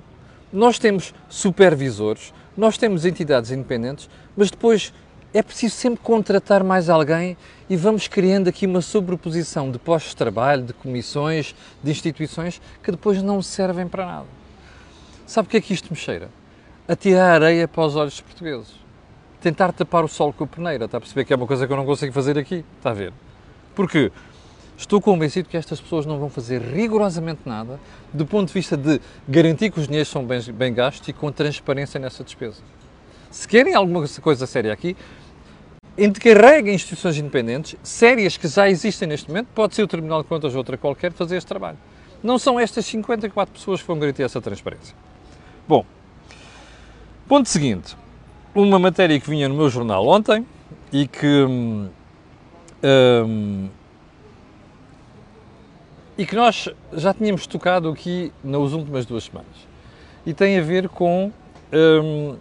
nós 0.52 0.80
temos 0.80 1.14
supervisores, 1.30 2.34
nós 2.56 2.78
temos 2.78 3.06
entidades 3.06 3.52
independentes, 3.52 4.10
mas 4.36 4.50
depois 4.50 4.94
é 5.34 5.44
preciso 5.44 5.76
sempre 5.76 6.00
contratar 6.02 6.64
mais 6.64 6.90
alguém 6.90 7.36
e 7.70 7.76
vamos 7.76 8.08
criando 8.08 8.48
aqui 8.48 8.66
uma 8.66 8.82
sobreposição 8.82 9.70
de 9.70 9.78
postos 9.78 10.12
de 10.12 10.18
trabalho, 10.18 10.64
de 10.64 10.74
comissões, 10.74 11.54
de 11.84 11.92
instituições 11.92 12.62
que 12.82 12.92
depois 12.92 13.22
não 13.22 13.42
servem 13.42 13.86
para 13.86 14.06
nada. 14.06 14.28
Sabe 15.28 15.48
o 15.48 15.52
que 15.52 15.58
é 15.58 15.62
que 15.62 15.74
isto 15.74 15.90
me 15.90 15.96
cheira? 15.98 16.30
A 16.88 16.96
tirar 16.96 17.42
areia 17.42 17.68
para 17.68 17.84
os 17.84 17.96
olhos 17.96 18.14
dos 18.14 18.22
portugueses. 18.22 18.74
Tentar 19.42 19.74
tapar 19.74 20.06
o 20.06 20.08
sol 20.08 20.32
com 20.32 20.46
a 20.46 20.48
peneira. 20.48 20.86
Está 20.86 20.98
a 20.98 21.02
perceber 21.02 21.26
que 21.26 21.34
é 21.34 21.36
uma 21.36 21.48
coisa 21.48 21.68
que 21.68 21.74
eu 21.74 21.78
não 21.78 21.86
consigo 21.86 22.14
fazer 22.14 22.38
aqui? 22.38 22.64
Está 22.78 22.92
a 22.92 22.94
ver? 22.94 23.12
Porque 23.76 24.12
estou 24.78 25.02
convencido 25.02 25.50
que 25.50 25.58
estas 25.58 25.80
pessoas 25.80 26.06
não 26.06 26.20
vão 26.20 26.30
fazer 26.30 26.62
rigorosamente 26.62 27.42
nada 27.46 27.80
do 28.14 28.26
ponto 28.26 28.48
de 28.48 28.54
vista 28.54 28.76
de 28.76 29.00
garantir 29.28 29.72
que 29.72 29.80
os 29.80 29.88
dinheiros 29.88 30.10
são 30.10 30.26
bem, 30.26 30.42
bem 30.52 30.74
gastos 30.74 31.08
e 31.08 31.14
com 31.14 31.32
transparência 31.32 32.00
nessa 32.00 32.24
despesa. 32.24 32.62
Se 33.32 33.48
querem 33.48 33.74
alguma 33.74 34.08
coisa 34.22 34.46
séria 34.46 34.72
aqui, 34.72 34.96
encarreguem 35.98 36.76
instituições 36.76 37.18
independentes, 37.18 37.76
sérias 37.84 38.38
que 38.38 38.48
já 38.48 38.70
existem 38.70 39.08
neste 39.08 39.30
momento, 39.30 39.48
pode 39.54 39.76
ser 39.76 39.84
o 39.84 39.88
Tribunal 39.88 40.24
de 40.24 40.28
Contas 40.28 40.54
ou 40.54 40.58
outra 40.58 40.78
qualquer, 40.78 41.12
fazer 41.12 41.38
este 41.38 41.48
trabalho. 41.48 41.78
Não 42.22 42.38
são 42.38 42.60
estas 42.60 42.86
54 42.86 43.54
pessoas 43.54 43.82
que 43.82 43.88
vão 43.88 44.00
garantir 44.00 44.24
essa 44.24 44.42
transparência. 44.42 44.96
Bom, 45.68 45.86
ponto 47.28 47.48
seguinte. 47.48 47.96
Uma 48.54 48.80
matéria 48.80 49.20
que 49.20 49.30
vinha 49.30 49.50
no 49.50 49.56
meu 49.56 49.70
jornal 49.70 50.08
ontem 50.08 50.46
e 50.92 51.08
que. 51.08 51.28
Hum, 51.28 51.90
hum, 52.84 53.70
e 56.18 56.26
que 56.26 56.36
nós 56.36 56.70
já 56.94 57.14
tínhamos 57.14 57.46
tocado 57.46 57.90
aqui 57.90 58.32
nas 58.44 58.72
últimas 58.72 59.06
duas 59.06 59.26
semanas. 59.26 59.68
E 60.26 60.34
tem 60.34 60.58
a 60.58 60.62
ver 60.62 60.90
com 60.90 61.32
hum, 61.74 62.38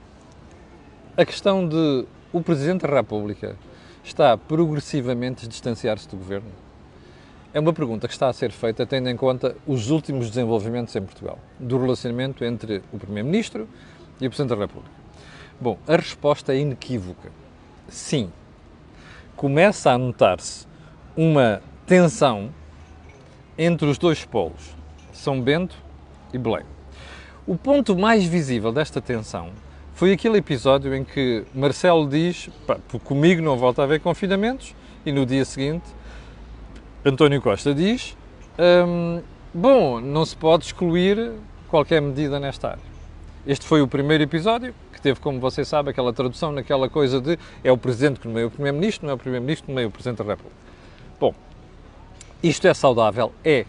a 1.17 1.25
questão 1.25 1.67
de 1.67 2.07
o 2.33 2.41
Presidente 2.41 2.87
da 2.87 2.95
República 2.95 3.57
está 4.03 4.37
progressivamente 4.37 5.47
a 5.47 5.49
distanciar-se 5.49 6.09
do 6.09 6.17
Governo? 6.17 6.51
É 7.53 7.61
uma 7.61 7.73
pergunta 7.73 8.09
que 8.09 8.15
está 8.15 8.29
a 8.29 8.33
ser 8.33 8.51
feita 8.51 8.85
tendo 8.85 9.09
em 9.09 9.17
conta 9.17 9.57
os 9.67 9.91
últimos 9.91 10.29
desenvolvimentos 10.29 10.95
em 10.97 11.03
Portugal, 11.03 11.39
do 11.59 11.81
relacionamento 11.81 12.45
entre 12.45 12.83
o 12.93 12.99
Primeiro-Ministro 12.99 13.69
e 14.21 14.27
o 14.27 14.31
Presidente 14.31 14.57
da 14.57 14.57
República. 14.57 14.91
Bom, 15.61 15.79
a 15.87 15.97
resposta 15.97 16.53
é 16.53 16.59
inequívoca. 16.59 17.31
Sim. 17.89 18.33
Começa 19.37 19.93
a 19.93 19.99
notar-se 19.99 20.67
uma 21.17 21.63
tensão 21.87 22.51
entre 23.59 23.87
os 23.87 23.99
dois 23.99 24.25
polos, 24.25 24.75
São 25.13 25.41
Bento 25.41 25.77
e 26.33 26.39
Belém. 26.39 26.65
O 27.47 27.57
ponto 27.57 27.97
mais 27.97 28.25
visível 28.25 28.73
desta 28.73 29.01
tensão 29.01 29.51
foi 29.95 30.13
aquele 30.13 30.39
episódio 30.39 30.95
em 30.95 31.05
que 31.05 31.45
Marcelo 31.55 32.09
diz: 32.09 32.49
comigo 33.05 33.43
não 33.43 33.57
volta 33.57 33.83
a 33.83 33.85
haver 33.85 34.01
confinamentos, 34.01 34.75
e 35.05 35.13
no 35.13 35.25
dia 35.25 35.45
seguinte 35.45 35.85
António 37.05 37.43
Costa 37.43 37.75
diz: 37.75 38.17
hum, 38.59 39.21
bom, 39.53 40.01
não 40.01 40.25
se 40.25 40.35
pode 40.35 40.65
excluir 40.65 41.33
qualquer 41.69 42.01
medida 42.01 42.41
nesta 42.41 42.71
área. 42.71 42.95
Este 43.47 43.67
foi 43.67 43.83
o 43.83 43.87
primeiro 43.87 44.25
episódio, 44.25 44.75
que 44.91 45.01
teve, 45.03 45.21
como 45.21 45.39
você 45.39 45.67
sabe, 45.67 45.91
aquela 45.91 46.15
tradução 46.15 46.51
naquela 46.51 46.89
coisa 46.89 47.21
de 47.21 47.39
é 47.63 47.71
o 47.71 47.77
Presidente 47.77 48.21
que 48.21 48.27
nomeia 48.27 48.47
o 48.47 48.51
Primeiro-Ministro, 48.51 49.07
não 49.07 49.13
é 49.13 49.15
o 49.15 49.19
Primeiro-Ministro 49.19 49.67
que 49.67 49.71
nomeia 49.73 49.87
o 49.87 49.91
Presidente 49.91 50.19
da 50.19 50.25
República. 50.25 50.57
Bom, 51.21 51.35
isto 52.49 52.69
é 52.69 52.75
saudável? 52.75 53.33
É. 53.45 53.65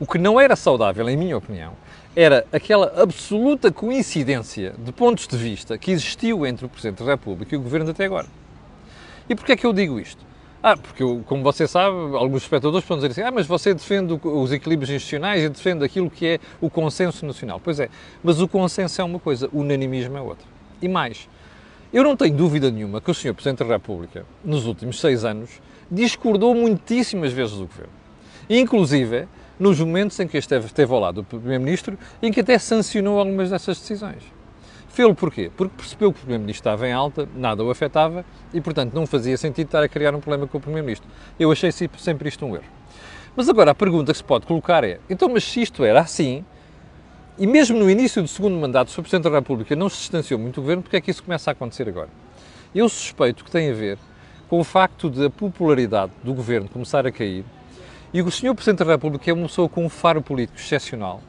O 0.00 0.06
que 0.06 0.18
não 0.18 0.40
era 0.40 0.56
saudável, 0.56 1.08
em 1.08 1.16
minha 1.16 1.36
opinião, 1.36 1.74
era 2.16 2.46
aquela 2.50 3.00
absoluta 3.00 3.70
coincidência 3.70 4.74
de 4.78 4.90
pontos 4.92 5.26
de 5.28 5.36
vista 5.36 5.76
que 5.76 5.90
existiu 5.90 6.46
entre 6.46 6.64
o 6.64 6.68
Presidente 6.68 7.04
da 7.04 7.10
República 7.12 7.54
e 7.54 7.58
o 7.58 7.60
Governo 7.60 7.90
até 7.90 8.06
agora. 8.06 8.26
E 9.28 9.34
porquê 9.34 9.52
é 9.52 9.56
que 9.56 9.66
eu 9.66 9.72
digo 9.72 10.00
isto? 10.00 10.24
Ah, 10.62 10.76
porque, 10.76 11.02
eu, 11.02 11.22
como 11.26 11.42
você 11.42 11.66
sabe, 11.66 11.96
alguns 12.16 12.42
espectadores 12.42 12.86
podem 12.86 13.08
dizer 13.08 13.20
assim, 13.20 13.28
ah, 13.28 13.32
mas 13.32 13.46
você 13.46 13.74
defende 13.74 14.18
os 14.22 14.52
equilíbrios 14.52 14.90
institucionais 14.90 15.42
e 15.42 15.48
defende 15.48 15.84
aquilo 15.84 16.08
que 16.08 16.26
é 16.26 16.38
o 16.60 16.70
consenso 16.70 17.26
nacional. 17.26 17.60
Pois 17.62 17.80
é, 17.80 17.88
mas 18.22 18.40
o 18.40 18.48
consenso 18.48 19.00
é 19.00 19.04
uma 19.04 19.18
coisa, 19.18 19.48
o 19.52 19.58
unanimismo 19.58 20.16
é 20.16 20.20
outra. 20.20 20.46
E 20.80 20.88
mais, 20.88 21.28
eu 21.92 22.02
não 22.02 22.16
tenho 22.16 22.34
dúvida 22.34 22.70
nenhuma 22.70 23.00
que 23.00 23.10
o 23.10 23.14
Sr. 23.14 23.34
Presidente 23.34 23.58
da 23.58 23.66
República, 23.66 24.24
nos 24.44 24.66
últimos 24.66 24.98
seis 24.98 25.24
anos, 25.24 25.60
discordou 25.90 26.54
muitíssimas 26.54 27.32
vezes 27.32 27.56
do 27.56 27.66
Governo. 27.66 27.92
Inclusive, 28.48 29.28
nos 29.60 29.78
momentos 29.78 30.18
em 30.18 30.26
que 30.26 30.38
esteve, 30.38 30.66
esteve 30.66 30.92
ao 30.92 30.98
lado 30.98 31.16
do 31.16 31.24
Primeiro-Ministro, 31.24 31.98
em 32.22 32.32
que 32.32 32.40
até 32.40 32.58
sancionou 32.58 33.18
algumas 33.18 33.50
dessas 33.50 33.78
decisões. 33.78 34.22
Fê-lo 34.88 35.14
porquê? 35.14 35.50
Porque 35.56 35.74
percebeu 35.76 36.12
que 36.12 36.18
o 36.18 36.20
Primeiro-Ministro 36.20 36.60
estava 36.60 36.88
em 36.88 36.92
alta, 36.92 37.28
nada 37.34 37.62
o 37.62 37.70
afetava 37.70 38.24
e, 38.52 38.60
portanto, 38.60 38.92
não 38.94 39.06
fazia 39.06 39.36
sentido 39.36 39.66
estar 39.66 39.82
a 39.82 39.88
criar 39.88 40.14
um 40.14 40.20
problema 40.20 40.46
com 40.46 40.58
o 40.58 40.60
Primeiro-Ministro. 40.60 41.08
Eu 41.38 41.52
achei 41.52 41.70
sempre 41.70 42.28
isto 42.28 42.44
um 42.44 42.54
erro. 42.54 42.64
Mas 43.34 43.48
agora 43.48 43.70
a 43.70 43.74
pergunta 43.74 44.12
que 44.12 44.18
se 44.18 44.24
pode 44.24 44.46
colocar 44.46 44.84
é: 44.84 44.98
então, 45.08 45.28
mas 45.28 45.44
se 45.44 45.62
isto 45.62 45.84
era 45.84 46.00
assim, 46.00 46.44
e 47.38 47.46
mesmo 47.46 47.78
no 47.78 47.90
início 47.90 48.20
do 48.20 48.28
segundo 48.28 48.56
mandato, 48.56 48.88
o 48.88 48.90
Sr. 48.90 49.02
Presidente 49.02 49.30
da 49.30 49.38
República 49.38 49.74
não 49.74 49.88
se 49.88 49.98
distanciou 49.98 50.38
muito 50.38 50.56
do 50.56 50.60
governo, 50.60 50.82
porque 50.82 50.96
é 50.96 51.00
que 51.00 51.10
isso 51.10 51.22
começa 51.22 51.50
a 51.50 51.52
acontecer 51.52 51.88
agora? 51.88 52.10
Eu 52.74 52.88
suspeito 52.88 53.44
que 53.44 53.50
tem 53.50 53.70
a 53.70 53.74
ver 53.74 53.98
com 54.48 54.60
o 54.60 54.64
facto 54.64 55.08
de 55.08 55.26
a 55.26 55.30
popularidade 55.30 56.12
do 56.22 56.34
governo 56.34 56.68
começar 56.68 57.06
a 57.06 57.12
cair 57.12 57.44
e 58.12 58.20
o 58.20 58.30
Sr. 58.30 58.54
Presidente 58.54 58.84
da 58.84 58.92
República 58.92 59.30
é 59.30 59.32
uma 59.32 59.46
pessoa 59.46 59.66
com 59.66 59.86
um 59.86 59.88
faro 59.88 60.20
político 60.20 60.58
excepcional, 60.58 61.22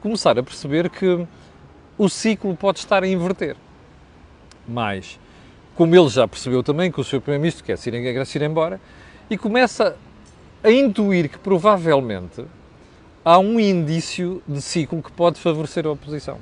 começar 0.00 0.36
a 0.36 0.42
perceber 0.42 0.90
que 0.90 1.24
o 1.96 2.08
ciclo 2.08 2.56
pode 2.56 2.80
estar 2.80 3.04
a 3.04 3.06
inverter. 3.06 3.56
Mas, 4.66 5.20
como 5.76 5.94
ele 5.94 6.08
já 6.08 6.26
percebeu 6.26 6.64
também 6.64 6.90
que 6.90 7.00
o 7.00 7.04
Sr. 7.04 7.20
Primeiro-Ministro 7.20 7.64
quer 7.64 7.78
ir, 7.86 8.12
quer 8.14 8.26
se 8.26 8.38
ir 8.38 8.42
embora, 8.42 8.80
e 9.30 9.38
começa 9.38 9.96
a 10.64 10.70
intuir 10.70 11.28
que 11.28 11.38
provavelmente 11.38 12.44
há 13.24 13.38
um 13.38 13.58
indício 13.58 14.42
de 14.46 14.60
ciclo 14.60 15.02
que 15.02 15.10
pode 15.10 15.40
favorecer 15.40 15.86
a 15.86 15.90
oposição. 15.90 16.38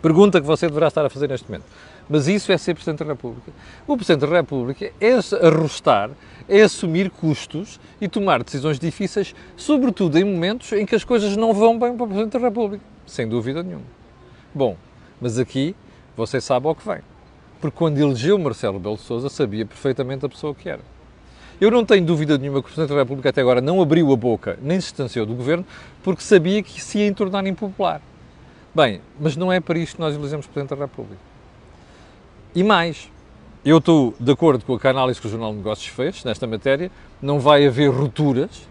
Pergunta 0.00 0.40
que 0.40 0.46
você 0.46 0.66
deverá 0.66 0.88
estar 0.88 1.04
a 1.04 1.10
fazer 1.10 1.28
neste 1.28 1.50
momento. 1.50 1.66
Mas 2.08 2.28
isso 2.28 2.52
é 2.52 2.58
ser 2.58 2.74
Presidente 2.74 3.00
da 3.00 3.06
República. 3.06 3.50
O 3.86 3.96
Presidente 3.96 4.30
da 4.30 4.36
República 4.36 4.92
é 5.00 5.18
arrostar, 5.44 6.10
é 6.48 6.62
assumir 6.62 7.10
custos 7.10 7.80
e 8.00 8.06
tomar 8.06 8.44
decisões 8.44 8.78
difíceis, 8.78 9.34
sobretudo 9.56 10.16
em 10.16 10.24
momentos 10.24 10.72
em 10.72 10.86
que 10.86 10.94
as 10.94 11.02
coisas 11.02 11.36
não 11.36 11.52
vão 11.52 11.78
bem 11.78 11.96
para 11.96 12.04
o 12.04 12.06
Presidente 12.06 12.32
da 12.32 12.38
República. 12.38 12.84
Sem 13.06 13.28
dúvida 13.28 13.62
nenhuma. 13.62 13.84
Bom, 14.54 14.76
mas 15.20 15.38
aqui 15.38 15.74
você 16.16 16.40
sabe 16.40 16.68
ao 16.68 16.74
que 16.74 16.86
vem. 16.86 17.00
Porque 17.60 17.76
quando 17.76 17.98
elegeu 17.98 18.38
Marcelo 18.38 18.78
Belo 18.78 18.98
Souza, 18.98 19.28
sabia 19.28 19.66
perfeitamente 19.66 20.24
a 20.24 20.28
pessoa 20.28 20.54
que 20.54 20.68
era. 20.68 20.95
Eu 21.58 21.70
não 21.70 21.86
tenho 21.86 22.04
dúvida 22.04 22.36
nenhuma 22.36 22.60
que 22.60 22.68
o 22.68 22.72
Presidente 22.72 22.94
da 22.94 23.00
República 23.00 23.30
até 23.30 23.40
agora 23.40 23.62
não 23.62 23.80
abriu 23.80 24.12
a 24.12 24.16
boca 24.16 24.58
nem 24.60 24.78
se 24.78 24.88
distanciou 24.88 25.24
do 25.24 25.34
Governo 25.34 25.64
porque 26.02 26.22
sabia 26.22 26.62
que 26.62 26.82
se 26.82 26.98
ia 26.98 27.14
tornar 27.14 27.46
impopular. 27.46 28.02
Bem, 28.74 29.00
mas 29.18 29.36
não 29.36 29.50
é 29.50 29.58
para 29.58 29.78
isto 29.78 29.96
que 29.96 30.00
nós 30.00 30.14
elegemos 30.14 30.46
Presidente 30.46 30.78
da 30.78 30.84
República. 30.84 31.20
E 32.54 32.62
mais, 32.62 33.10
eu 33.64 33.78
estou 33.78 34.14
de 34.20 34.30
acordo 34.30 34.66
com 34.66 34.78
a 34.86 34.90
análise 34.90 35.18
que 35.18 35.26
o 35.26 35.30
Jornal 35.30 35.50
de 35.52 35.56
Negócios 35.56 35.88
fez 35.88 36.22
nesta 36.24 36.46
matéria, 36.46 36.90
não 37.22 37.40
vai 37.40 37.66
haver 37.66 37.90
rupturas, 37.90 38.68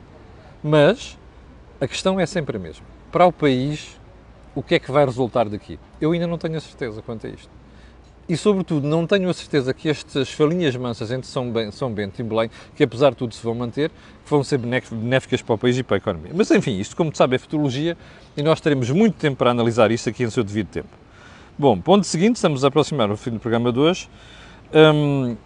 mas 0.64 1.18
a 1.82 1.88
questão 1.88 2.20
é 2.20 2.26
sempre 2.28 2.58
a 2.58 2.60
mesma. 2.60 2.86
Para 3.12 3.26
o 3.26 3.32
país, 3.32 4.00
o 4.54 4.62
que 4.62 4.76
é 4.76 4.80
que 4.80 4.92
vai 4.92 5.06
resultar 5.06 5.50
daqui? 5.50 5.80
Eu 6.00 6.12
ainda 6.12 6.28
não 6.28 6.38
tenho 6.38 6.56
a 6.56 6.62
certeza 6.62 7.02
quanto 7.02 7.26
a 7.26 7.30
isto. 7.32 7.50
E, 8.28 8.36
sobretudo, 8.36 8.88
não 8.88 9.06
tenho 9.06 9.30
a 9.30 9.34
certeza 9.34 9.72
que 9.72 9.88
estas 9.88 10.32
falinhas 10.32 10.76
mansas 10.76 11.12
entre 11.12 11.28
São, 11.28 11.54
São 11.72 11.92
Bento 11.92 12.20
e 12.20 12.24
Belém, 12.24 12.50
que 12.76 12.84
apesar 12.84 13.12
de 13.12 13.18
tudo 13.18 13.36
se 13.36 13.44
vão 13.44 13.54
manter, 13.54 13.92
vão 14.26 14.44
ser 14.44 14.58
benéficas 14.58 15.44
para 15.44 15.54
o 15.54 15.58
país 15.60 15.78
e 15.78 15.84
para 15.84 15.98
a 15.98 16.00
economia. 16.00 16.32
Mas, 16.34 16.50
enfim, 16.50 16.80
isto, 16.80 16.96
como 16.96 17.16
sabe, 17.16 17.36
é 17.36 17.40
futurologia 17.40 17.96
e 18.36 18.42
nós 18.42 18.60
teremos 18.60 18.90
muito 18.90 19.16
tempo 19.16 19.38
para 19.38 19.52
analisar 19.52 19.92
isto 19.92 20.10
aqui 20.10 20.24
em 20.24 20.30
seu 20.32 20.44
devido 20.44 20.68
tempo. 20.70 20.90
Bom, 21.58 21.80
ponto 21.80 22.06
seguinte, 22.06 22.38
estamos 22.38 22.66
a 22.66 22.68
aproximar 22.68 23.12
o 23.12 23.16
fim 23.16 23.30
do 23.30 23.40
programa 23.40 23.72
de 23.72 23.80
hoje. 23.80 24.10
Hum, 24.74 25.38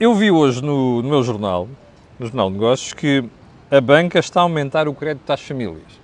eu 0.00 0.12
vi 0.14 0.30
hoje 0.30 0.60
no, 0.60 1.00
no 1.00 1.08
meu 1.08 1.22
jornal, 1.22 1.68
no 2.18 2.26
Jornal 2.26 2.48
de 2.48 2.54
Negócios, 2.54 2.92
que 2.92 3.24
a 3.70 3.80
banca 3.80 4.18
está 4.18 4.40
a 4.40 4.42
aumentar 4.42 4.88
o 4.88 4.94
crédito 4.94 5.30
às 5.30 5.40
famílias. 5.40 6.00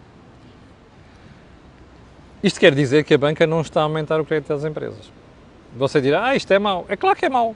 Isto 2.41 2.61
quer 2.61 2.73
dizer 2.73 3.03
que 3.05 3.15
a 3.15 3.19
banca 3.19 3.47
não 3.47 3.61
está 3.61 3.81
a 3.81 3.83
aumentar 3.83 4.21
o 4.21 4.25
crédito 4.25 4.53
às 4.53 4.65
empresas. 4.65 5.11
Você 5.77 6.01
dirá, 6.01 6.27
ah, 6.27 6.37
isto 6.37 6.53
é 6.53 6.59
mau. 6.59 6.87
É 6.89 6.97
claro 6.97 7.17
que 7.17 7.27
é 7.27 7.29
mau. 7.29 7.55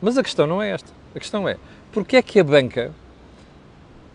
Mas 0.00 0.16
a 0.16 0.22
questão 0.22 0.46
não 0.46 0.62
é 0.62 0.70
esta. 0.70 0.90
A 1.14 1.18
questão 1.18 1.48
é, 1.48 1.56
porque 1.92 2.16
é 2.16 2.22
que 2.22 2.38
a 2.38 2.44
banca 2.44 2.92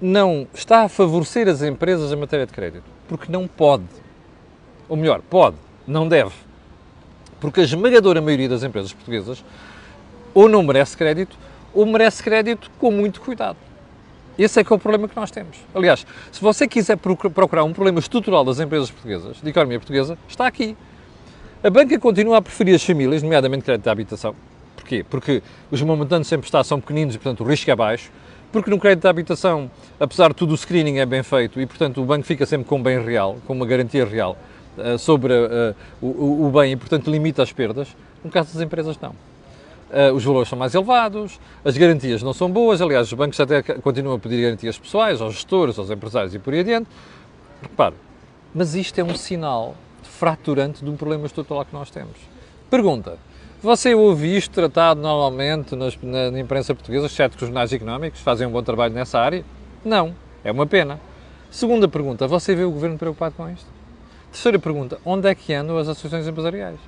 não 0.02 0.48
está 0.54 0.84
a 0.84 0.89
favorecer 0.89 1.48
as 1.48 1.62
empresas 1.62 2.12
em 2.12 2.15
matéria 2.15 2.45
de 2.45 2.54
crédito? 2.54 2.86
Porque 3.08 3.32
não 3.32 3.48
pode. 3.48 3.84
Ou 4.88 4.95
melhor, 4.95 5.21
pode, 5.21 5.58
não 5.86 6.08
deve. 6.08 6.34
Porque 7.39 7.62
a 7.62 7.63
esmagadora 7.63 8.21
maioria 8.21 8.48
das 8.48 8.63
empresas 8.63 8.93
portuguesas 8.93 9.43
ou 10.36 10.50
não 10.50 10.62
merece 10.62 10.98
crédito, 10.98 11.38
ou 11.74 11.86
merece 11.86 12.21
crédito 12.21 12.69
com 12.78 12.91
muito 12.91 13.21
cuidado. 13.21 13.58
Esse 14.38 14.60
é 14.60 14.63
que 14.65 14.74
é 14.74 14.76
o 14.76 14.80
problema 14.80 15.08
que 15.08 15.15
nós 15.15 15.32
temos. 15.32 15.58
Aliás, 15.74 16.06
se 16.30 16.41
você 16.41 16.67
quiser 16.67 16.98
procurar 16.98 17.63
um 17.63 17.71
problema 17.71 18.00
estrutural 18.00 18.43
das 18.43 18.60
empresas 18.60 18.91
portuguesas, 18.91 19.38
de 19.41 19.50
economia 19.50 19.80
portuguesa, 19.80 20.17
está 20.28 20.45
aqui. 20.45 20.76
A 21.65 21.69
banca 21.71 21.97
continua 21.97 22.38
a 22.38 22.41
preferir 22.43 22.75
as 22.75 22.84
famílias, 22.84 23.23
nomeadamente 23.23 23.63
crédito 23.63 23.88
à 23.88 23.91
habitação. 23.91 24.36
Porquê? 24.75 25.04
Porque 25.10 25.41
os 25.71 25.82
montantes 25.82 26.28
sempre 26.28 26.45
está, 26.45 26.63
são 26.63 26.80
pequeninos 26.80 27.15
e, 27.15 27.17
portanto, 27.17 27.43
o 27.43 27.47
risco 27.47 27.71
é 27.71 27.75
baixo. 27.75 28.12
Porque 28.51 28.69
no 28.69 28.80
crédito 28.80 29.08
à 29.08 29.10
habitação, 29.10 29.71
apesar 29.99 30.28
de 30.28 30.36
tudo, 30.36 30.54
o 30.54 30.58
screening 30.58 30.99
é 30.99 31.08
bem 31.08 31.23
feito 31.23 31.60
e, 31.60 31.65
portanto, 31.65 31.99
o 32.04 32.06
banco 32.06 32.23
fica 32.23 32.45
sempre 32.45 32.67
com 32.67 32.75
um 32.75 32.84
bem 32.84 33.04
real, 33.04 33.38
com 33.47 33.54
uma 33.54 33.65
garantia 33.65 34.06
real 34.06 34.38
uh, 34.78 34.95
sobre 34.99 35.34
uh, 35.34 35.75
o, 35.99 36.45
o, 36.45 36.51
bem 36.51 36.73
e, 36.73 36.75
portanto, 36.75 37.10
limita 37.10 37.41
as 37.41 37.51
perdas. 37.51 37.88
No 38.23 38.30
caso 38.30 38.54
das 38.54 38.62
empresas, 38.62 38.95
não. 39.01 39.15
Uh, 39.89 40.13
os 40.13 40.23
valores 40.23 40.47
são 40.47 40.60
mais 40.60 40.75
elevados, 40.75 41.39
as 41.63 41.75
garantias 41.75 42.21
não 42.21 42.32
são 42.32 42.47
boas, 42.47 42.80
aliás, 42.80 43.08
os 43.08 43.13
bancos 43.13 43.39
até 43.39 43.63
continuam 43.63 44.17
a 44.17 44.19
pedir 44.19 44.39
garantias 44.39 44.78
pessoais 44.78 45.19
aos 45.19 45.34
gestores, 45.34 45.80
aos 45.80 45.89
empresários 45.89 46.36
e 46.36 46.38
por 46.38 46.54
aí 46.54 46.60
adiante. 46.60 46.88
Repare, 47.60 47.95
mas 48.54 48.75
isto 48.75 48.99
é 48.99 49.04
um 49.04 49.15
sinal 49.15 49.75
fraturante 50.15 50.84
de 50.84 50.89
um 50.89 50.95
problema 50.95 51.25
estrutural 51.25 51.65
que 51.65 51.73
nós 51.73 51.91
temos. 51.91 52.15
Pergunta, 52.69 53.17
você 53.62 53.93
ouve 53.93 54.36
isto 54.36 54.51
tratado 54.51 55.01
normalmente 55.01 55.75
nas, 55.75 55.97
na, 56.01 56.32
na, 56.32 56.39
imprensa 56.39 56.73
portuguesa, 56.73 57.06
exceto 57.06 57.38
que 57.38 57.43
os 57.43 57.49
jornais 57.49 57.71
económicos 57.73 58.21
fazem 58.21 58.47
um 58.47 58.51
bom 58.51 58.63
trabalho 58.63 58.93
nessa 58.93 59.19
área? 59.19 59.43
Não, 59.84 60.15
é 60.43 60.51
uma 60.51 60.65
pena. 60.65 60.99
Segunda 61.51 61.88
pergunta, 61.88 62.28
você 62.28 62.56
vê 62.56 62.63
o 62.63 62.71
Governo 62.71 62.97
preocupado 62.97 63.36
com 63.36 63.49
isto? 63.49 63.67
Terceira 64.32 64.60
pergunta, 64.60 64.99
onde 65.06 65.28
é 65.30 65.36
que 65.36 65.54
andam 65.54 65.78
as 65.78 65.88
associações 65.88 66.28
empresariais? 66.28 66.80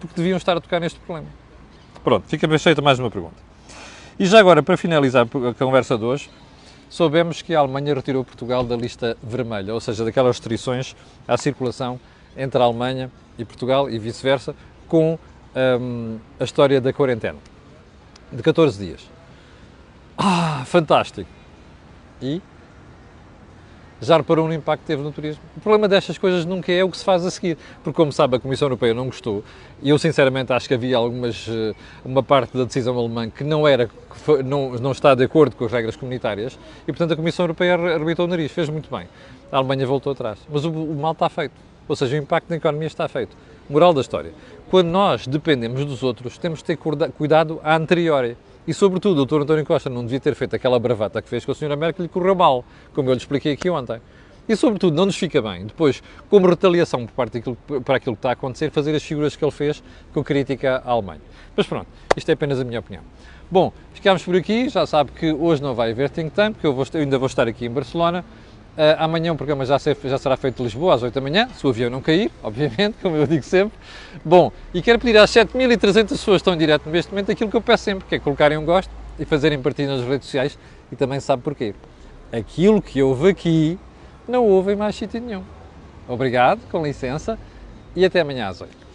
Porque 0.00 0.14
deviam 0.16 0.36
estar 0.36 0.56
a 0.56 0.60
tocar 0.60 0.80
neste 0.80 0.98
problema. 1.00 1.28
Pronto, 2.02 2.26
fica 2.28 2.46
bem 2.46 2.58
feita 2.58 2.82
mais 2.82 2.98
uma 2.98 3.10
pergunta. 3.10 3.36
E 4.18 4.26
já 4.26 4.38
agora, 4.38 4.62
para 4.62 4.76
finalizar 4.76 5.26
a 5.26 5.54
conversa 5.54 5.96
de 5.98 6.04
hoje, 6.04 6.30
soubemos 6.88 7.42
que 7.42 7.54
a 7.54 7.60
Alemanha 7.60 7.94
retirou 7.94 8.24
Portugal 8.24 8.64
da 8.64 8.76
lista 8.76 9.16
vermelha, 9.22 9.74
ou 9.74 9.80
seja, 9.80 10.04
daquelas 10.04 10.36
restrições 10.36 10.94
à 11.26 11.36
circulação 11.36 12.00
entre 12.36 12.60
a 12.60 12.64
Alemanha 12.64 13.10
e 13.38 13.44
Portugal 13.44 13.88
e 13.90 13.98
vice-versa, 13.98 14.54
com 14.88 15.18
um, 15.80 16.18
a 16.38 16.44
história 16.44 16.80
da 16.80 16.92
quarentena 16.92 17.38
de 18.32 18.42
14 18.42 18.84
dias. 18.84 19.10
Ah, 20.16 20.62
fantástico! 20.66 21.28
E 22.20 22.40
já 24.00 24.18
reparou 24.18 24.46
no 24.46 24.52
impacto 24.52 24.82
que 24.82 24.86
teve 24.86 25.02
no 25.02 25.10
turismo? 25.10 25.42
O 25.56 25.60
problema 25.60 25.88
destas 25.88 26.18
coisas 26.18 26.44
nunca 26.44 26.70
é 26.70 26.84
o 26.84 26.90
que 26.90 26.98
se 26.98 27.04
faz 27.04 27.24
a 27.24 27.30
seguir, 27.30 27.56
porque 27.82 27.96
como 27.96 28.12
sabe 28.12 28.36
a 28.36 28.40
Comissão 28.40 28.66
Europeia 28.66 28.92
não 28.92 29.06
gostou, 29.06 29.42
e 29.82 29.88
eu 29.88 29.98
sinceramente 29.98 30.52
acho 30.52 30.68
que 30.68 30.74
havia 30.74 30.96
algumas, 30.96 31.46
eh, 31.48 31.74
uma 32.04 32.22
parte 32.22 32.56
da 32.56 32.64
decisão 32.64 32.98
alemã 32.98 33.30
que 33.30 33.42
não 33.42 33.66
era, 33.66 33.86
que 33.86 34.16
foi, 34.16 34.42
não, 34.42 34.72
não 34.72 34.92
está 34.92 35.14
de 35.14 35.24
acordo 35.24 35.56
com 35.56 35.64
as 35.64 35.72
regras 35.72 35.96
comunitárias, 35.96 36.58
e 36.82 36.86
portanto 36.86 37.12
a 37.12 37.16
Comissão 37.16 37.44
Europeia 37.44 37.74
arrebitou 37.74 38.26
o 38.26 38.28
nariz, 38.28 38.52
fez 38.52 38.68
muito 38.68 38.90
bem. 38.94 39.08
A 39.50 39.56
Alemanha 39.56 39.86
voltou 39.86 40.12
atrás, 40.12 40.38
mas 40.50 40.64
o, 40.64 40.70
o 40.70 40.94
mal 40.94 41.12
está 41.12 41.30
feito, 41.30 41.54
ou 41.88 41.96
seja, 41.96 42.16
o 42.16 42.18
impacto 42.18 42.50
na 42.50 42.56
economia 42.56 42.86
está 42.86 43.08
feito. 43.08 43.36
Moral 43.68 43.92
da 43.92 44.00
história, 44.00 44.32
quando 44.70 44.88
nós 44.88 45.26
dependemos 45.26 45.84
dos 45.84 46.02
outros, 46.02 46.38
temos 46.38 46.60
de 46.60 46.64
ter 46.64 46.76
cuidado 46.76 47.60
a 47.62 47.76
anteriori. 47.76 48.36
E, 48.66 48.74
sobretudo, 48.74 49.22
o 49.22 49.26
Dr. 49.26 49.42
António 49.42 49.64
Costa 49.64 49.88
não 49.88 50.02
devia 50.02 50.18
ter 50.18 50.34
feito 50.34 50.56
aquela 50.56 50.78
bravata 50.78 51.22
que 51.22 51.28
fez 51.28 51.44
com 51.44 51.52
a 51.52 51.54
Sra. 51.54 51.76
Merkel 51.76 52.04
e 52.04 52.08
correu 52.08 52.34
mal, 52.34 52.64
como 52.92 53.08
eu 53.08 53.12
lhe 53.12 53.18
expliquei 53.18 53.52
aqui 53.52 53.70
ontem. 53.70 54.00
E, 54.48 54.56
sobretudo, 54.56 54.96
não 54.96 55.06
nos 55.06 55.16
fica 55.16 55.42
bem, 55.42 55.66
depois, 55.66 56.02
como 56.30 56.48
retaliação 56.48 57.06
por 57.06 57.12
parte 57.12 57.34
daquilo, 57.34 57.56
para 57.84 57.96
aquilo 57.96 58.14
que 58.14 58.20
está 58.20 58.30
a 58.30 58.32
acontecer, 58.32 58.70
fazer 58.70 58.94
as 58.94 59.02
figuras 59.02 59.34
que 59.34 59.44
ele 59.44 59.52
fez 59.52 59.82
com 60.12 60.22
crítica 60.22 60.82
à 60.84 60.90
Alemanha. 60.90 61.20
Mas 61.56 61.66
pronto, 61.66 61.86
isto 62.16 62.28
é 62.28 62.34
apenas 62.34 62.60
a 62.60 62.64
minha 62.64 62.78
opinião. 62.78 63.02
Bom, 63.50 63.72
ficámos 63.92 64.24
por 64.24 64.34
aqui, 64.36 64.68
já 64.68 64.86
sabe 64.86 65.12
que 65.12 65.32
hoje 65.32 65.62
não 65.62 65.74
vai 65.74 65.90
haver 65.90 66.10
think 66.10 66.30
tank, 66.30 66.54
porque 66.54 66.66
eu, 66.66 66.72
vou, 66.72 66.84
eu 66.94 67.00
ainda 67.00 67.18
vou 67.18 67.26
estar 67.26 67.46
aqui 67.46 67.66
em 67.66 67.70
Barcelona, 67.70 68.24
amanhã 68.98 69.32
o 69.32 69.36
programa 69.36 69.64
já, 69.64 69.78
ser, 69.78 69.96
já, 70.04 70.18
será 70.18 70.36
feito 70.36 70.56
de 70.56 70.62
Lisboa 70.62 70.94
às 70.94 71.02
8 71.02 71.14
da 71.14 71.20
manhã, 71.20 71.48
se 71.54 71.66
o 71.66 71.70
avião 71.70 71.88
não 71.90 72.02
cair, 72.02 72.30
obviamente, 72.42 72.96
como 73.00 73.16
eu 73.16 73.26
digo 73.26 73.42
sempre. 73.42 73.78
Bom, 74.24 74.52
e 74.74 74.82
quero 74.82 74.98
pedir 74.98 75.16
às 75.18 75.30
7.300 75.30 76.08
pessoas 76.08 76.18
que 76.22 76.32
estão 76.36 76.54
em 76.54 76.58
direto 76.58 76.88
neste 76.88 77.10
momento 77.10 77.32
aquilo 77.32 77.50
que 77.50 77.56
eu 77.56 77.62
peço 77.62 77.84
sempre, 77.84 78.06
que 78.06 78.14
é 78.14 78.18
colocarem 78.18 78.58
um 78.58 78.64
gosto 78.64 78.90
e 79.18 79.24
fazerem 79.24 79.60
partilha 79.60 79.96
nas 79.96 80.06
redes 80.06 80.26
sociais 80.26 80.58
e 80.92 80.96
também 80.96 81.20
sabe 81.20 81.42
porquê. 81.42 81.74
Aquilo 82.32 82.82
que 82.82 83.02
houve 83.02 83.30
aqui 83.30 83.78
não 84.28 84.44
houve 84.44 84.72
em 84.72 84.76
mais 84.76 84.94
sítio 84.94 85.20
nenhum. 85.20 85.42
Obrigado, 86.08 86.60
com 86.70 86.84
licença, 86.84 87.38
e 87.94 88.04
até 88.04 88.20
amanhã 88.20 88.48
às 88.48 88.60
8. 88.60 88.85